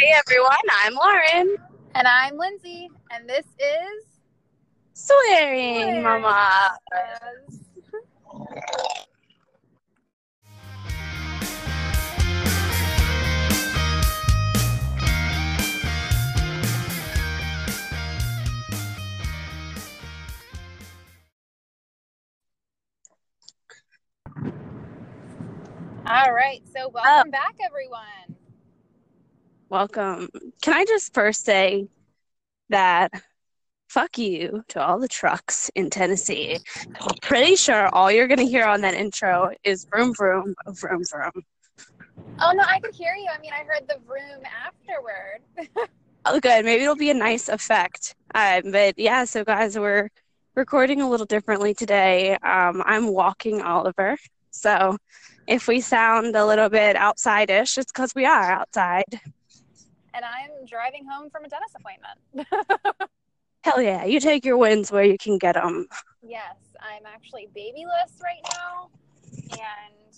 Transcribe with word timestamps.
Hey 0.00 0.14
everyone, 0.16 0.56
I'm 0.82 0.94
Lauren. 0.94 1.56
And 1.94 2.08
I'm 2.08 2.38
Lindsay, 2.38 2.88
and 3.10 3.28
this 3.28 3.44
is 3.44 4.06
Swearing, 4.94 6.02
Mama. 6.02 6.78
All 26.06 26.32
right, 26.32 26.62
so 26.74 26.88
welcome 26.88 27.28
oh. 27.28 27.30
back, 27.30 27.56
everyone. 27.62 28.29
Welcome. 29.70 30.28
Can 30.62 30.74
I 30.74 30.84
just 30.84 31.14
first 31.14 31.44
say 31.44 31.86
that 32.70 33.12
fuck 33.88 34.18
you 34.18 34.64
to 34.66 34.84
all 34.84 34.98
the 34.98 35.06
trucks 35.06 35.70
in 35.76 35.90
Tennessee. 35.90 36.58
I'm 37.00 37.16
pretty 37.22 37.54
sure 37.54 37.86
all 37.94 38.10
you're 38.10 38.26
gonna 38.26 38.42
hear 38.42 38.64
on 38.64 38.80
that 38.80 38.94
intro 38.94 39.50
is 39.62 39.86
vroom 39.88 40.12
vroom 40.12 40.56
vroom 40.66 41.04
vroom. 41.04 41.44
Oh 42.40 42.52
no, 42.52 42.64
I 42.64 42.80
could 42.80 42.96
hear 42.96 43.14
you. 43.14 43.28
I 43.32 43.40
mean, 43.40 43.52
I 43.52 43.62
heard 43.64 43.88
the 43.88 43.98
vroom 44.06 44.42
afterward. 44.66 45.88
Oh, 46.26 46.38
good. 46.38 46.66
Maybe 46.66 46.82
it'll 46.82 46.96
be 46.96 47.08
a 47.08 47.14
nice 47.14 47.48
effect. 47.48 48.14
Um, 48.34 48.72
but 48.72 48.98
yeah, 48.98 49.24
so 49.24 49.42
guys, 49.42 49.78
we're 49.78 50.10
recording 50.54 51.00
a 51.00 51.08
little 51.08 51.24
differently 51.24 51.72
today. 51.72 52.32
Um, 52.42 52.82
I'm 52.84 53.08
walking 53.08 53.62
Oliver, 53.62 54.18
so 54.50 54.98
if 55.46 55.66
we 55.66 55.80
sound 55.80 56.36
a 56.36 56.44
little 56.44 56.68
bit 56.68 56.94
outside-ish, 56.94 57.78
it's 57.78 57.90
because 57.90 58.14
we 58.14 58.26
are 58.26 58.52
outside. 58.52 59.18
And 60.14 60.24
I'm 60.24 60.64
driving 60.66 61.04
home 61.10 61.30
from 61.30 61.44
a 61.44 61.48
dentist 61.48 61.76
appointment. 61.76 63.10
Hell 63.64 63.80
yeah, 63.82 64.04
you 64.04 64.20
take 64.20 64.44
your 64.44 64.56
wins 64.56 64.90
where 64.90 65.04
you 65.04 65.18
can 65.18 65.36
get 65.38 65.54
them. 65.54 65.86
yes, 66.22 66.56
I'm 66.80 67.04
actually 67.06 67.48
babyless 67.54 68.18
right 68.22 68.40
now, 68.54 68.88
and 69.52 70.14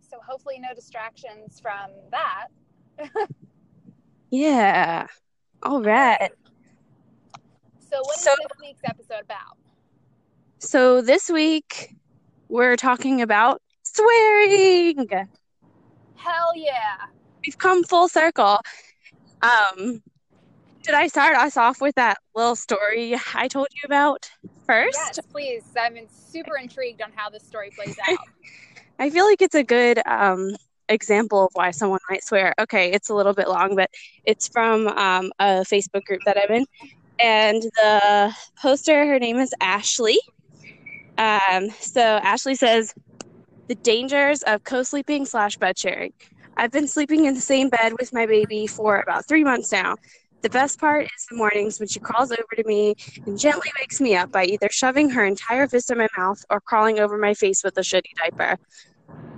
so 0.00 0.16
hopefully 0.26 0.58
no 0.58 0.74
distractions 0.74 1.60
from 1.60 1.90
that. 2.10 2.46
Yeah. 4.30 5.06
All 5.62 5.80
right. 5.80 6.32
So, 7.88 8.00
what 8.02 8.16
is 8.16 8.24
So- 8.24 8.34
this 8.40 8.58
week's 8.60 8.80
episode 8.84 9.20
about? 9.22 9.56
So 10.58 11.02
this 11.02 11.28
week 11.30 11.94
we're 12.48 12.74
talking 12.76 13.22
about 13.22 13.62
swearing. 13.84 15.06
Hell 16.16 16.52
yeah! 16.56 16.96
We've 17.44 17.58
come 17.58 17.84
full 17.84 18.08
circle. 18.08 18.60
Um, 19.42 20.02
did 20.82 20.94
I 20.94 21.06
start 21.08 21.36
us 21.36 21.56
off 21.56 21.80
with 21.80 21.94
that 21.96 22.18
little 22.34 22.56
story 22.56 23.16
I 23.34 23.48
told 23.48 23.68
you 23.74 23.82
about 23.84 24.30
first? 24.66 24.98
Yes, 24.98 25.18
please. 25.30 25.64
I'm 25.78 25.96
super 26.08 26.56
intrigued 26.56 27.02
on 27.02 27.10
how 27.14 27.30
this 27.30 27.42
story 27.42 27.70
plays 27.74 27.96
out. 28.08 28.18
I 28.98 29.10
feel 29.10 29.24
like 29.24 29.42
it's 29.42 29.54
a 29.54 29.64
good 29.64 30.00
um, 30.06 30.54
example 30.88 31.46
of 31.46 31.50
why 31.54 31.70
someone 31.70 32.00
might 32.10 32.22
swear. 32.22 32.54
Okay, 32.60 32.92
it's 32.92 33.08
a 33.08 33.14
little 33.14 33.34
bit 33.34 33.48
long, 33.48 33.74
but 33.76 33.90
it's 34.24 34.48
from 34.48 34.88
um, 34.88 35.32
a 35.38 35.62
Facebook 35.62 36.04
group 36.04 36.20
that 36.26 36.38
I'm 36.38 36.54
in. 36.54 36.66
And 37.18 37.62
the 37.62 38.34
poster, 38.60 39.06
her 39.06 39.18
name 39.18 39.38
is 39.38 39.54
Ashley. 39.60 40.18
Um, 41.18 41.70
so 41.80 42.00
Ashley 42.00 42.54
says, 42.54 42.94
The 43.68 43.74
dangers 43.76 44.42
of 44.42 44.64
co 44.64 44.82
sleeping 44.82 45.26
slash 45.26 45.56
bed 45.56 45.78
sharing. 45.78 46.12
I've 46.56 46.70
been 46.70 46.88
sleeping 46.88 47.24
in 47.24 47.34
the 47.34 47.40
same 47.40 47.68
bed 47.68 47.94
with 47.98 48.12
my 48.12 48.26
baby 48.26 48.66
for 48.66 49.00
about 49.00 49.26
three 49.26 49.44
months 49.44 49.72
now. 49.72 49.96
The 50.42 50.50
best 50.50 50.78
part 50.78 51.06
is 51.06 51.26
the 51.30 51.36
mornings 51.36 51.80
when 51.80 51.88
she 51.88 52.00
crawls 52.00 52.30
over 52.30 52.54
to 52.56 52.64
me 52.64 52.94
and 53.26 53.38
gently 53.38 53.70
wakes 53.80 54.00
me 54.00 54.14
up 54.14 54.30
by 54.30 54.44
either 54.44 54.68
shoving 54.70 55.08
her 55.10 55.24
entire 55.24 55.66
fist 55.66 55.90
in 55.90 55.98
my 55.98 56.08
mouth 56.18 56.44
or 56.50 56.60
crawling 56.60 56.98
over 56.98 57.16
my 57.16 57.34
face 57.34 57.64
with 57.64 57.78
a 57.78 57.80
shitty 57.80 58.14
diaper. 58.16 58.58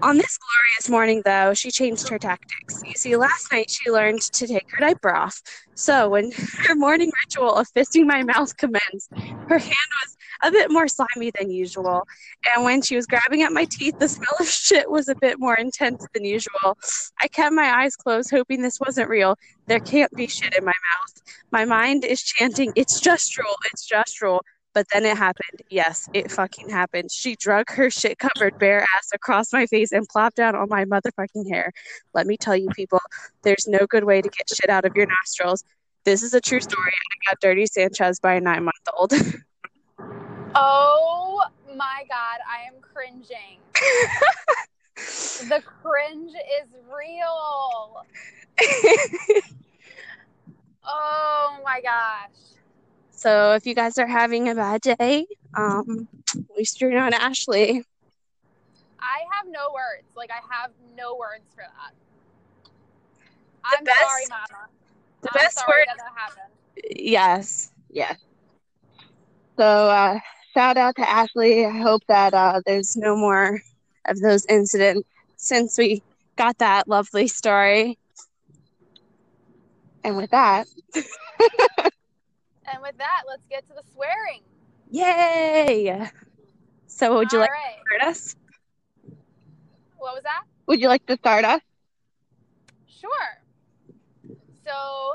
On 0.03 0.16
this 0.16 0.38
glorious 0.38 0.91
morning, 0.91 1.22
though, 1.25 1.55
she 1.55 1.71
changed 1.71 2.09
her 2.09 2.19
tactics. 2.19 2.82
You 2.84 2.93
see, 2.94 3.16
last 3.16 3.50
night 3.50 3.71
she 3.71 3.91
learned 3.91 4.21
to 4.21 4.47
take 4.47 4.71
her 4.72 4.78
diaper 4.78 5.15
off. 5.15 5.41
So 5.75 6.10
when 6.10 6.32
her 6.66 6.75
morning 6.75 7.10
ritual 7.25 7.55
of 7.55 7.66
fisting 7.75 8.05
my 8.05 8.22
mouth 8.22 8.56
commenced, 8.56 9.10
her 9.49 9.59
hand 9.59 9.91
was 10.03 10.16
a 10.42 10.50
bit 10.50 10.70
more 10.70 10.88
slimy 10.88 11.30
than 11.38 11.50
usual. 11.50 12.06
And 12.54 12.64
when 12.64 12.82
she 12.82 12.97
was 12.97 13.06
grabbing 13.06 13.42
at 13.42 13.52
my 13.52 13.66
teeth, 13.70 13.98
the 13.98 14.08
smell 14.08 14.34
of 14.41 14.47
shit 14.48 14.91
was 14.91 15.08
a 15.08 15.14
bit 15.14 15.38
more 15.38 15.54
intense 15.54 16.06
than 16.14 16.24
usual. 16.24 16.78
I 17.20 17.28
kept 17.28 17.54
my 17.54 17.82
eyes 17.82 17.97
closed, 17.97 18.30
hoping 18.30 18.62
this 18.62 18.80
wasn't 18.80 19.08
real. 19.08 19.38
There 19.66 19.80
can't 19.80 20.12
be 20.12 20.26
shit 20.26 20.54
in 20.56 20.64
my 20.64 20.72
mouth. 20.72 21.22
My 21.50 21.64
mind 21.64 22.04
is 22.04 22.22
chanting, 22.22 22.72
It's 22.76 23.00
just 23.00 23.32
drool, 23.32 23.56
it's 23.72 23.86
just 23.86 24.16
drool. 24.16 24.42
But 24.75 24.86
then 24.92 25.06
it 25.06 25.16
happened. 25.16 25.62
Yes, 25.70 26.06
it 26.12 26.30
fucking 26.30 26.69
happened. 26.69 27.10
She 27.10 27.34
drug 27.34 27.70
her 27.70 27.88
shit 27.88 28.19
covered 28.19 28.58
bare 28.58 28.82
ass 28.82 29.08
across 29.14 29.50
my 29.50 29.64
face 29.64 29.91
and 29.91 30.06
plopped 30.06 30.36
down 30.36 30.54
on 30.54 30.69
my 30.69 30.84
motherfucking 30.84 31.48
hair. 31.48 31.72
Let 32.12 32.26
me 32.26 32.36
tell 32.36 32.54
you, 32.54 32.69
people, 32.76 33.00
there's 33.41 33.66
no 33.66 33.86
good 33.88 34.04
way 34.04 34.20
to 34.20 34.28
get 34.28 34.50
shit 34.54 34.69
out 34.69 34.84
of 34.84 34.94
your 34.94 35.06
nostrils. 35.06 35.64
This 36.04 36.22
is 36.22 36.34
a 36.34 36.42
true 36.42 36.60
story. 36.60 36.92
I 36.92 37.30
got 37.30 37.41
dirty 37.41 37.64
Sanchez 37.64 38.20
by 38.20 38.34
a 38.34 38.41
nine 38.41 38.64
month 38.64 38.76
old. 38.98 39.14
Oh 40.59 41.43
my 41.77 42.05
god, 42.09 42.39
I 42.49 42.67
am 42.67 42.81
cringing. 42.81 43.61
the 45.50 45.62
cringe 45.83 46.33
is 46.33 46.69
real. 46.91 48.05
Oh 50.89 51.59
my 51.65 51.81
gosh. 51.83 52.31
so 53.11 53.53
if 53.55 53.67
you 53.67 53.75
guys 53.75 53.99
are 53.99 54.06
having 54.06 54.49
a 54.49 54.55
bad 54.55 54.81
day, 54.81 55.27
um, 55.55 56.09
at 56.34 56.56
least 56.56 56.81
you're 56.81 56.93
not 56.93 57.12
Ashley. 57.12 57.84
I 58.99 59.19
have 59.33 59.47
no 59.47 59.73
words. 59.75 60.06
Like 60.17 60.31
I 60.31 60.41
have 60.55 60.71
no 60.97 61.17
words 61.17 61.44
for 61.55 61.62
that. 61.65 61.93
The 63.73 63.78
I'm 63.78 63.84
best- 63.84 64.00
sorry, 64.00 64.23
Mama. 64.31 64.69
The 65.23 65.28
I'm 65.33 65.34
best 65.34 65.59
sorry 65.59 65.81
word 65.81 65.87
that 65.88 65.97
that 65.99 66.12
happened. 66.17 66.53
Yes, 66.97 67.71
yes. 67.91 68.17
So, 69.59 69.65
uh, 69.65 70.19
shout 70.56 70.78
out 70.78 70.97
to 70.97 71.09
Ashley. 71.09 71.67
I 71.67 71.71
hope 71.71 72.03
that 72.09 72.33
uh, 72.33 72.62
there's 72.65 72.97
no 72.97 73.15
more 73.17 73.61
of 74.06 74.21
those 74.21 74.47
incidents 74.47 75.06
since 75.37 75.77
we 75.77 76.03
got 76.37 76.59
that 76.59 76.89
lovely 76.89 77.28
story. 77.28 77.99
And 80.03 80.17
with 80.17 80.31
that, 80.31 80.67
And 82.69 82.83
with 82.83 82.97
that, 82.99 83.22
let's 83.28 83.47
get 83.47 83.67
to 83.69 83.75
the 83.75 83.83
swearing. 83.93 84.43
yay! 84.91 86.09
So, 86.87 87.17
would 87.17 87.33
you 87.33 87.38
All 87.38 87.44
like 87.44 87.50
right. 87.50 87.77
to 87.91 87.97
start 87.99 88.17
us? 88.17 88.37
What 89.99 90.15
was 90.15 90.23
that? 90.23 90.44
Would 90.67 90.81
you 90.81 90.88
like 90.88 91.05
to 91.06 91.17
start 91.17 91.44
us? 91.44 91.61
Sure. 92.87 93.11
So, 94.65 95.15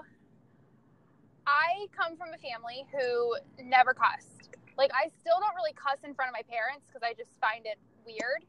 I 1.47 1.87
come 1.95 2.15
from 2.15 2.29
a 2.33 2.37
family 2.37 2.85
who 2.91 3.35
never 3.63 3.93
cussed. 3.93 4.40
Like, 4.81 4.97
I 4.97 5.13
still 5.21 5.37
don't 5.37 5.53
really 5.53 5.77
cuss 5.77 6.01
in 6.01 6.17
front 6.17 6.33
of 6.33 6.33
my 6.33 6.41
parents 6.49 6.89
because 6.89 7.05
I 7.05 7.13
just 7.13 7.37
find 7.37 7.69
it 7.69 7.77
weird. 8.01 8.41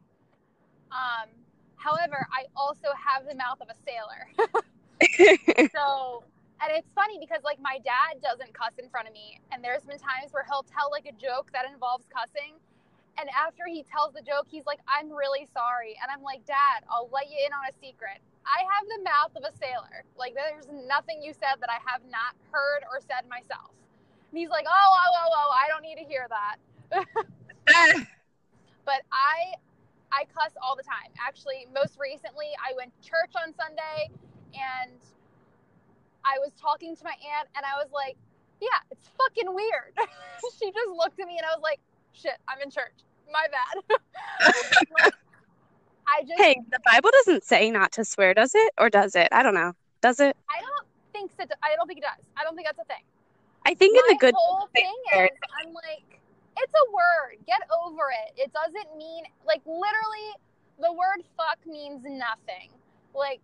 Um, 0.89 1.29
however, 1.77 2.25
I 2.33 2.49
also 2.57 2.89
have 2.97 3.29
the 3.29 3.37
mouth 3.37 3.61
of 3.61 3.69
a 3.69 3.77
sailor. 3.85 4.33
so, 5.77 6.25
and 6.65 6.73
it's 6.73 6.89
funny 6.97 7.21
because 7.21 7.45
like 7.45 7.61
my 7.61 7.85
dad 7.85 8.25
doesn't 8.25 8.57
cuss 8.57 8.73
in 8.81 8.89
front 8.89 9.09
of 9.09 9.13
me, 9.13 9.45
and 9.53 9.61
there's 9.61 9.85
been 9.85 10.01
times 10.01 10.33
where 10.33 10.49
he'll 10.49 10.65
tell 10.65 10.89
like 10.89 11.05
a 11.05 11.13
joke 11.21 11.53
that 11.53 11.69
involves 11.69 12.09
cussing, 12.09 12.57
and 13.21 13.29
after 13.37 13.69
he 13.69 13.85
tells 13.85 14.17
the 14.17 14.25
joke, 14.25 14.49
he's 14.49 14.65
like, 14.65 14.81
"I'm 14.89 15.13
really 15.13 15.45
sorry," 15.53 16.01
and 16.01 16.09
I'm 16.09 16.25
like, 16.25 16.49
"Dad, 16.49 16.89
I'll 16.89 17.13
let 17.13 17.29
you 17.29 17.37
in 17.45 17.53
on 17.53 17.69
a 17.69 17.77
secret. 17.77 18.25
I 18.49 18.65
have 18.65 18.89
the 18.89 19.05
mouth 19.05 19.37
of 19.37 19.45
a 19.45 19.53
sailor. 19.61 20.09
Like 20.17 20.33
there's 20.33 20.65
nothing 20.89 21.21
you 21.21 21.37
said 21.37 21.61
that 21.61 21.69
I 21.69 21.77
have 21.85 22.01
not 22.09 22.33
heard 22.49 22.89
or 22.89 23.05
said 23.05 23.29
myself." 23.29 23.77
And 24.33 24.39
he's 24.39 24.49
like, 24.49 24.65
"Oh, 24.67 24.73
oh, 24.73 25.13
oh, 25.13 25.29
oh, 25.29 25.51
I 25.53 25.69
don't 25.69 25.83
need 25.83 26.01
to 26.01 26.09
hear 26.09 26.27
that." 26.33 26.57
but 28.85 29.03
I 29.13 29.53
I 30.11 30.25
cuss 30.33 30.53
all 30.63 30.75
the 30.75 30.83
time. 30.83 31.13
Actually, 31.21 31.69
most 31.69 32.01
recently, 32.01 32.49
I 32.57 32.73
went 32.75 32.93
to 32.97 33.01
church 33.07 33.37
on 33.37 33.53
Sunday 33.53 34.09
and 34.57 34.97
I 36.25 36.39
was 36.41 36.53
talking 36.57 36.97
to 36.97 37.05
my 37.05 37.13
aunt 37.13 37.49
and 37.57 37.65
I 37.69 37.77
was 37.77 37.93
like, 37.93 38.17
"Yeah, 38.61 38.81
it's 38.91 39.09
fucking 39.21 39.53
weird." 39.53 39.93
she 40.59 40.73
just 40.73 40.91
looked 40.97 41.21
at 41.21 41.29
me 41.29 41.37
and 41.37 41.45
I 41.45 41.53
was 41.53 41.63
like, 41.63 41.81
"Shit, 42.13 42.41
I'm 42.49 42.61
in 42.65 42.71
church. 42.71 43.05
My 43.31 43.45
bad." 43.53 44.01
Like, 44.97 45.13
I 46.09 46.23
just 46.23 46.41
hey, 46.41 46.57
the 46.71 46.81
Bible 46.91 47.11
doesn't 47.13 47.45
say 47.45 47.71
not 47.71 47.93
to 47.93 48.05
swear, 48.05 48.33
does 48.33 48.55
it? 48.55 48.73
Or 48.79 48.89
does 48.89 49.15
it? 49.15 49.29
I 49.31 49.43
don't 49.43 49.55
know. 49.55 49.73
Does 50.01 50.21
it? 50.21 50.37
I 50.49 50.61
don't 50.61 50.89
think 51.13 51.31
so. 51.37 51.45
I 51.63 51.77
don't 51.77 51.87
think 51.87 51.99
it 51.99 52.05
does. 52.09 52.25
I 52.37 52.45
don't 52.45 52.57
think 52.57 52.67
that's 52.67 52.81
a 52.81 52.85
thing. 52.85 53.05
I 53.65 53.75
think 53.75 53.97
in 53.97 54.03
the 54.09 54.19
good 54.19 54.35
whole 54.37 54.69
thing 54.75 54.95
is, 55.15 55.31
I'm 55.61 55.73
like, 55.73 56.21
it's 56.59 56.73
a 56.73 56.93
word. 56.93 57.39
Get 57.47 57.61
over 57.85 58.11
it. 58.27 58.41
It 58.41 58.53
doesn't 58.53 58.97
mean 58.97 59.25
like 59.47 59.63
literally. 59.67 60.37
The 60.81 60.93
word 60.93 61.23
fuck 61.37 61.59
means 61.67 62.03
nothing. 62.03 62.71
Like 63.15 63.41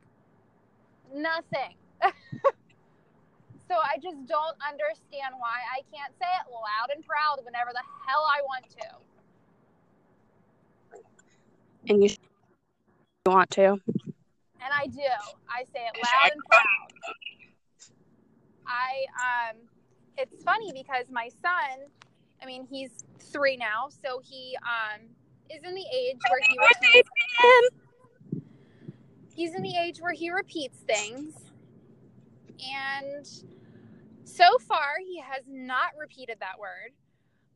nothing. 1.15 1.77
so 3.69 3.75
I 3.75 3.99
just 4.03 4.27
don't 4.27 4.57
understand 4.67 5.35
why 5.39 5.61
I 5.73 5.83
can't 5.95 6.13
say 6.19 6.27
it 6.27 6.51
loud 6.51 6.91
and 6.95 7.05
proud 7.05 7.45
whenever 7.45 7.71
the 7.73 7.83
hell 8.07 8.27
I 8.27 8.43
want 8.43 8.65
to. 8.71 8.89
And 11.89 12.03
you 12.03 12.11
want 13.27 13.51
to. 13.51 13.79
And 14.61 14.73
I 14.75 14.87
do. 14.87 15.01
I 15.49 15.65
say 15.73 15.87
it 15.87 15.97
loud 16.03 16.33
and 16.33 16.43
proud. 16.49 16.93
I 18.67 19.51
um 19.51 19.57
it's 20.19 20.43
funny 20.43 20.73
because 20.73 21.07
my 21.11 21.31
son, 21.41 21.87
I 22.43 22.47
mean, 22.47 22.67
he's 22.69 22.91
3 23.21 23.57
now, 23.57 23.89
so 23.89 24.21
he 24.23 24.57
um 24.63 25.01
is 25.49 25.63
in 25.65 25.75
the 25.75 25.85
age 25.95 26.19
where 26.29 26.41
he 26.47 26.59
repeats 26.59 27.11
He's 29.35 29.55
in 29.55 29.63
the 29.63 29.77
age 29.77 30.01
where 30.01 30.13
he 30.13 30.31
repeats 30.31 30.81
things. 30.81 31.35
And 32.61 33.25
so 34.25 34.59
far, 34.59 34.97
he 35.07 35.21
has 35.21 35.45
not 35.49 35.93
repeated 35.97 36.39
that 36.41 36.59
word. 36.59 36.91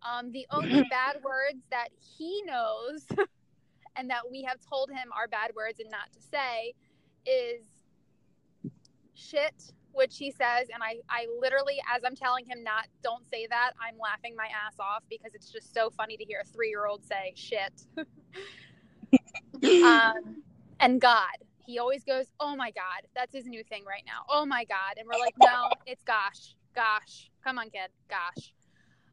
Um, 0.09 0.31
the 0.31 0.47
only 0.53 0.83
bad 0.91 1.17
words 1.25 1.61
that 1.71 1.89
he 1.99 2.43
knows 2.47 3.05
and 3.97 4.09
that 4.11 4.23
we 4.31 4.43
have 4.43 4.59
told 4.61 4.91
him 4.91 5.09
are 5.13 5.27
bad 5.27 5.51
words 5.57 5.81
and 5.81 5.91
not 5.91 6.13
to 6.13 6.21
say 6.21 6.75
is 7.27 7.63
shit, 9.15 9.73
which 9.93 10.19
he 10.19 10.31
says. 10.31 10.69
And 10.73 10.83
I, 10.83 10.97
I 11.09 11.27
literally, 11.41 11.81
as 11.95 12.03
I'm 12.05 12.17
telling 12.17 12.45
him 12.47 12.63
not, 12.63 12.87
don't 13.03 13.25
say 13.31 13.47
that, 13.51 13.73
I'm 13.81 13.99
laughing 13.99 14.35
my 14.37 14.47
ass 14.47 14.75
off 14.81 15.03
because 15.09 15.35
it's 15.35 15.51
just 15.51 15.75
so 15.75 15.91
funny 15.91 16.17
to 16.17 16.25
hear 16.25 16.43
a 16.43 16.49
three 16.49 16.69
year 16.69 16.87
old 16.87 17.05
say 17.05 17.33
shit. 17.35 17.73
um, 19.85 20.43
and 20.81 21.01
God. 21.01 21.37
He 21.65 21.79
always 21.79 22.03
goes, 22.03 22.27
Oh 22.41 22.57
my 22.57 22.73
God, 22.73 23.07
that's 23.15 23.33
his 23.33 23.47
new 23.47 23.63
thing 23.63 23.85
right 23.87 24.03
now. 24.05 24.25
Oh 24.29 24.45
my 24.45 24.65
God. 24.65 24.99
And 24.99 25.07
we're 25.07 25.21
like, 25.21 25.35
No, 25.39 25.71
it's 25.87 26.03
gosh, 26.03 26.57
gosh. 26.75 27.31
Come 27.45 27.59
on, 27.59 27.71
kid, 27.71 27.91
gosh. 28.11 28.53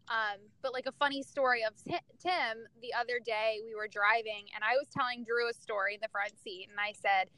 Um, 0.10 0.40
but 0.64 0.74
like 0.74 0.88
a 0.88 0.92
funny 0.94 1.22
story 1.22 1.62
of 1.64 1.74
Tim, 1.86 2.58
the 2.82 2.92
other 3.00 3.20
day 3.24 3.60
we 3.64 3.76
were 3.76 3.88
driving 3.88 4.50
and 4.56 4.64
I 4.64 4.74
was 4.74 4.88
telling 4.90 5.24
Drew 5.24 5.48
a 5.48 5.54
story 5.54 5.94
in 5.94 6.00
the 6.02 6.10
front 6.10 6.34
seat 6.44 6.68
and 6.72 6.80
I 6.80 6.94
said, 6.94 7.30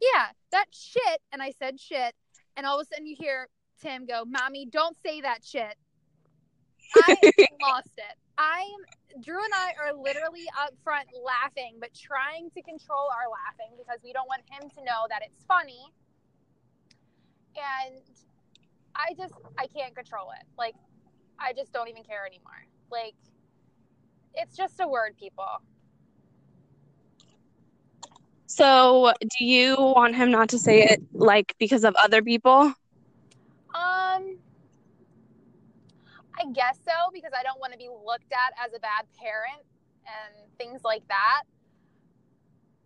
yeah, 0.00 0.28
that 0.52 0.66
shit. 0.70 1.20
And 1.32 1.42
I 1.42 1.52
said 1.58 1.80
shit. 1.80 2.14
And 2.56 2.66
all 2.66 2.78
of 2.78 2.86
a 2.86 2.94
sudden 2.94 3.06
you 3.06 3.16
hear 3.18 3.48
Tim 3.80 4.06
go, 4.06 4.24
Mommy, 4.24 4.66
don't 4.66 4.96
say 5.04 5.20
that 5.20 5.44
shit. 5.44 5.76
I 6.96 7.16
lost 7.62 7.90
it. 7.96 8.16
I'm 8.38 9.22
Drew 9.22 9.42
and 9.42 9.54
I 9.54 9.72
are 9.80 9.94
literally 9.94 10.46
up 10.60 10.74
front 10.82 11.06
laughing, 11.24 11.76
but 11.80 11.94
trying 11.94 12.50
to 12.50 12.62
control 12.62 13.08
our 13.14 13.30
laughing 13.30 13.76
because 13.78 14.00
we 14.02 14.12
don't 14.12 14.26
want 14.26 14.42
him 14.50 14.68
to 14.70 14.84
know 14.84 15.06
that 15.08 15.22
it's 15.24 15.44
funny. 15.44 15.92
And 17.54 18.02
I 18.96 19.14
just 19.16 19.34
I 19.58 19.66
can't 19.66 19.94
control 19.94 20.30
it. 20.38 20.46
Like 20.58 20.74
I 21.38 21.52
just 21.52 21.72
don't 21.72 21.88
even 21.88 22.02
care 22.02 22.26
anymore. 22.26 22.66
Like 22.90 23.14
it's 24.34 24.56
just 24.56 24.80
a 24.80 24.88
word, 24.88 25.16
people. 25.18 25.62
So, 28.46 29.12
do 29.20 29.44
you 29.44 29.76
want 29.78 30.14
him 30.14 30.30
not 30.30 30.50
to 30.50 30.58
say 30.58 30.82
it 30.82 31.02
like 31.12 31.54
because 31.58 31.84
of 31.84 31.94
other 31.96 32.22
people? 32.22 32.72
Um 33.74 34.38
I 36.36 36.46
guess 36.52 36.78
so 36.84 37.10
because 37.12 37.32
I 37.38 37.42
don't 37.42 37.60
want 37.60 37.72
to 37.72 37.78
be 37.78 37.88
looked 37.88 38.32
at 38.32 38.52
as 38.64 38.74
a 38.74 38.80
bad 38.80 39.06
parent 39.18 39.64
and 40.06 40.34
things 40.58 40.82
like 40.84 41.06
that. 41.08 41.42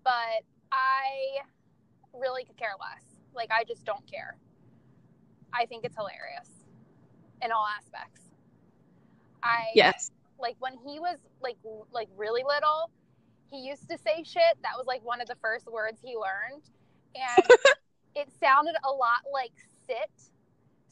But 0.04 0.44
I 0.70 1.40
really 2.14 2.44
could 2.44 2.56
care 2.56 2.74
less. 2.80 3.04
Like 3.34 3.50
I 3.50 3.64
just 3.64 3.84
don't 3.84 4.06
care. 4.10 4.36
I 5.52 5.66
think 5.66 5.84
it's 5.84 5.96
hilarious 5.96 6.50
in 7.42 7.52
all 7.52 7.66
aspects. 7.66 8.22
I 9.42 9.66
Yes. 9.74 10.10
Like 10.38 10.56
when 10.60 10.74
he 10.74 11.00
was 11.00 11.18
like 11.40 11.56
like 11.92 12.08
really 12.16 12.42
little, 12.44 12.90
he 13.50 13.68
used 13.68 13.88
to 13.88 13.98
say 13.98 14.22
shit. 14.24 14.56
That 14.62 14.76
was 14.76 14.86
like 14.86 15.04
one 15.04 15.20
of 15.20 15.28
the 15.28 15.36
first 15.40 15.66
words 15.66 15.98
he 16.02 16.16
learned. 16.16 16.64
And 17.14 17.48
it 18.14 18.28
sounded 18.40 18.74
a 18.84 18.90
lot 18.90 19.24
like 19.32 19.52
sit. 19.86 20.12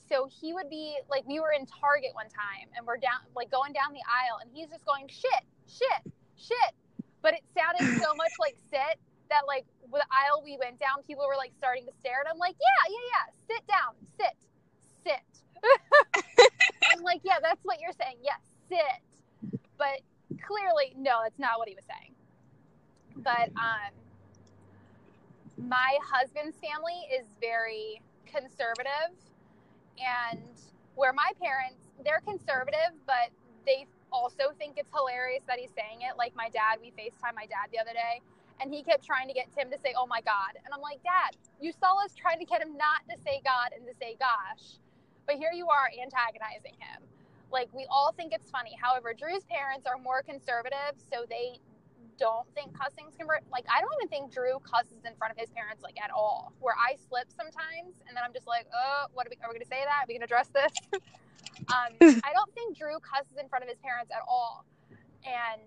So 0.09 0.29
he 0.31 0.55
would 0.55 0.71
be 0.71 0.97
like, 1.11 1.27
we 1.27 1.41
were 1.41 1.53
in 1.53 1.67
Target 1.67 2.15
one 2.15 2.29
time 2.31 2.71
and 2.77 2.87
we're 2.87 2.97
down, 2.97 3.27
like 3.35 3.51
going 3.51 3.73
down 3.73 3.93
the 3.93 4.05
aisle, 4.07 4.39
and 4.41 4.49
he's 4.55 4.71
just 4.71 4.87
going 4.87 5.09
shit, 5.09 5.45
shit, 5.67 6.13
shit. 6.39 6.73
But 7.23 7.35
it 7.35 7.43
sounded 7.53 8.01
so 8.01 8.15
much 8.21 8.33
like 8.39 8.57
sit 8.71 8.97
that, 9.29 9.43
like, 9.49 9.67
the 9.91 10.07
aisle 10.15 10.43
we 10.45 10.57
went 10.63 10.79
down, 10.79 11.03
people 11.07 11.27
were 11.27 11.37
like 11.37 11.51
starting 11.59 11.85
to 11.87 11.93
stare. 11.99 12.23
And 12.23 12.29
I'm 12.31 12.39
like, 12.39 12.55
yeah, 12.55 12.83
yeah, 12.87 13.07
yeah, 13.11 13.27
sit 13.51 13.63
down, 13.67 13.93
sit, 14.15 14.37
sit. 15.03 15.27
I'm 16.95 17.03
like, 17.03 17.21
yeah, 17.25 17.43
that's 17.43 17.61
what 17.65 17.81
you're 17.81 17.97
saying. 17.99 18.23
Yes, 18.23 18.39
yeah, 18.71 18.79
sit. 18.79 19.61
But 19.77 20.07
clearly, 20.39 20.95
no, 20.97 21.21
that's 21.23 21.39
not 21.39 21.59
what 21.59 21.69
he 21.69 21.75
was 21.75 21.85
saying 21.91 22.16
but 23.17 23.51
um, 23.57 23.93
my 25.59 25.99
husband's 26.05 26.57
family 26.59 27.09
is 27.13 27.27
very 27.41 28.01
conservative 28.27 29.17
and 29.99 30.41
where 30.95 31.13
my 31.13 31.31
parents 31.43 31.81
they're 32.05 32.21
conservative 32.21 32.93
but 33.07 33.33
they 33.65 33.87
also 34.13 34.53
think 34.59 34.75
it's 34.77 34.91
hilarious 34.95 35.43
that 35.49 35.59
he's 35.59 35.73
saying 35.75 36.03
it. 36.03 36.17
Like 36.17 36.35
my 36.37 36.49
dad 36.51 36.79
we 36.81 36.93
facetime 36.93 37.35
my 37.35 37.47
dad 37.47 37.73
the 37.73 37.79
other 37.79 37.93
day 37.93 38.21
and 38.61 38.73
he 38.73 38.83
kept 38.83 39.05
trying 39.05 39.29
to 39.29 39.35
get 39.35 39.49
tim 39.57 39.71
to 39.71 39.79
say 39.79 39.95
oh 39.97 40.07
my 40.07 40.21
god. 40.21 40.61
And 40.65 40.73
i'm 40.75 40.83
like 40.83 41.03
dad 41.03 41.37
you 41.61 41.73
saw 41.73 41.97
us 42.05 42.15
trying 42.15 42.39
to 42.39 42.45
get 42.45 42.61
him 42.61 42.77
not 42.77 43.03
to 43.09 43.17
say 43.25 43.41
god 43.45 43.73
and 43.73 43.87
to 43.87 43.95
say 43.99 44.17
gosh 44.21 44.79
but 45.27 45.37
here 45.37 45.51
you 45.53 45.67
are 45.69 45.91
antagonizing 45.91 46.77
him. 46.79 47.03
Like 47.51 47.69
we 47.73 47.87
all 47.91 48.13
think 48.13 48.33
it's 48.33 48.51
funny. 48.51 48.77
However 48.81 49.15
drew's 49.15 49.45
parents 49.49 49.87
are 49.87 49.99
more 49.99 50.23
conservative 50.23 51.01
so 51.11 51.25
they 51.29 51.59
don't 52.19 52.47
think 52.55 52.73
cussing's 52.77 53.15
convert. 53.17 53.45
Like, 53.53 53.65
I 53.69 53.81
don't 53.81 53.93
even 54.01 54.09
think 54.09 54.33
Drew 54.33 54.59
cusses 54.65 55.05
in 55.05 55.15
front 55.17 55.33
of 55.33 55.39
his 55.39 55.51
parents 55.51 55.83
like 55.83 55.97
at 56.03 56.11
all. 56.11 56.53
Where 56.61 56.75
I 56.75 56.97
slip 56.97 57.29
sometimes, 57.31 58.01
and 58.09 58.17
then 58.17 58.25
I'm 58.25 58.33
just 58.33 58.47
like, 58.47 58.67
oh, 58.75 59.07
what 59.13 59.27
are 59.27 59.31
we? 59.31 59.37
Are 59.43 59.49
we 59.49 59.59
gonna 59.59 59.69
say 59.69 59.85
that? 59.85 60.05
Are 60.05 60.09
we 60.09 60.15
gonna 60.15 60.29
address 60.29 60.49
this? 60.49 60.73
um, 61.73 61.93
I 62.25 62.33
don't 62.33 62.53
think 62.55 62.77
Drew 62.77 62.99
cusses 63.01 63.37
in 63.41 63.49
front 63.49 63.65
of 63.65 63.69
his 63.69 63.79
parents 63.79 64.11
at 64.11 64.23
all. 64.29 64.65
And 65.25 65.63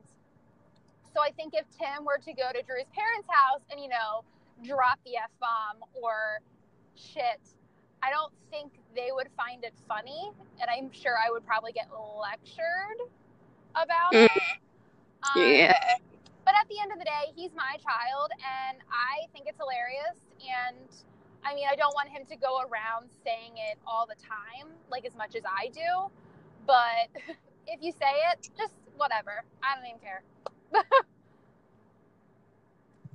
so 1.13 1.21
I 1.21 1.31
think 1.31 1.53
if 1.53 1.65
Tim 1.75 2.05
were 2.05 2.19
to 2.23 2.33
go 2.33 2.49
to 2.53 2.61
Drew's 2.63 2.89
parents' 2.93 3.29
house 3.29 3.61
and 3.71 3.79
you 3.79 3.89
know 3.89 4.23
drop 4.63 4.99
the 5.06 5.18
f 5.18 5.31
bomb 5.39 5.81
or 5.94 6.41
shit, 6.95 7.41
I 8.01 8.09
don't 8.09 8.33
think 8.49 8.73
they 8.95 9.09
would 9.11 9.29
find 9.37 9.63
it 9.63 9.73
funny, 9.87 10.31
and 10.61 10.69
I'm 10.69 10.91
sure 10.91 11.15
I 11.18 11.31
would 11.31 11.45
probably 11.45 11.71
get 11.71 11.87
lectured 11.94 12.99
about 13.75 14.13
it. 14.13 14.31
Um, 15.23 15.41
yeah. 15.41 15.95
But 16.49 16.57
at 16.59 16.68
the 16.68 16.81
end 16.81 16.91
of 16.91 16.97
the 16.97 17.06
day, 17.06 17.29
he's 17.35 17.53
my 17.53 17.77
child, 17.77 18.31
and 18.41 18.79
I 18.89 19.29
think 19.33 19.45
it's 19.47 19.59
hilarious. 19.59 20.18
And 20.41 20.89
I 21.45 21.53
mean, 21.53 21.68
I 21.69 21.75
don't 21.75 21.94
want 21.94 22.09
him 22.09 22.25
to 22.25 22.35
go 22.35 22.61
around 22.61 23.11
saying 23.23 23.53
it 23.69 23.77
all 23.85 24.07
the 24.07 24.15
time, 24.15 24.73
like 24.89 25.06
as 25.06 25.15
much 25.15 25.35
as 25.35 25.44
I 25.45 25.68
do. 25.68 26.09
But 26.65 27.21
if 27.68 27.83
you 27.83 27.91
say 27.91 28.11
it, 28.31 28.49
just 28.57 28.73
whatever. 28.97 29.44
I 29.61 29.75
don't 29.75 29.85
even 29.85 29.99
care. 29.99 30.23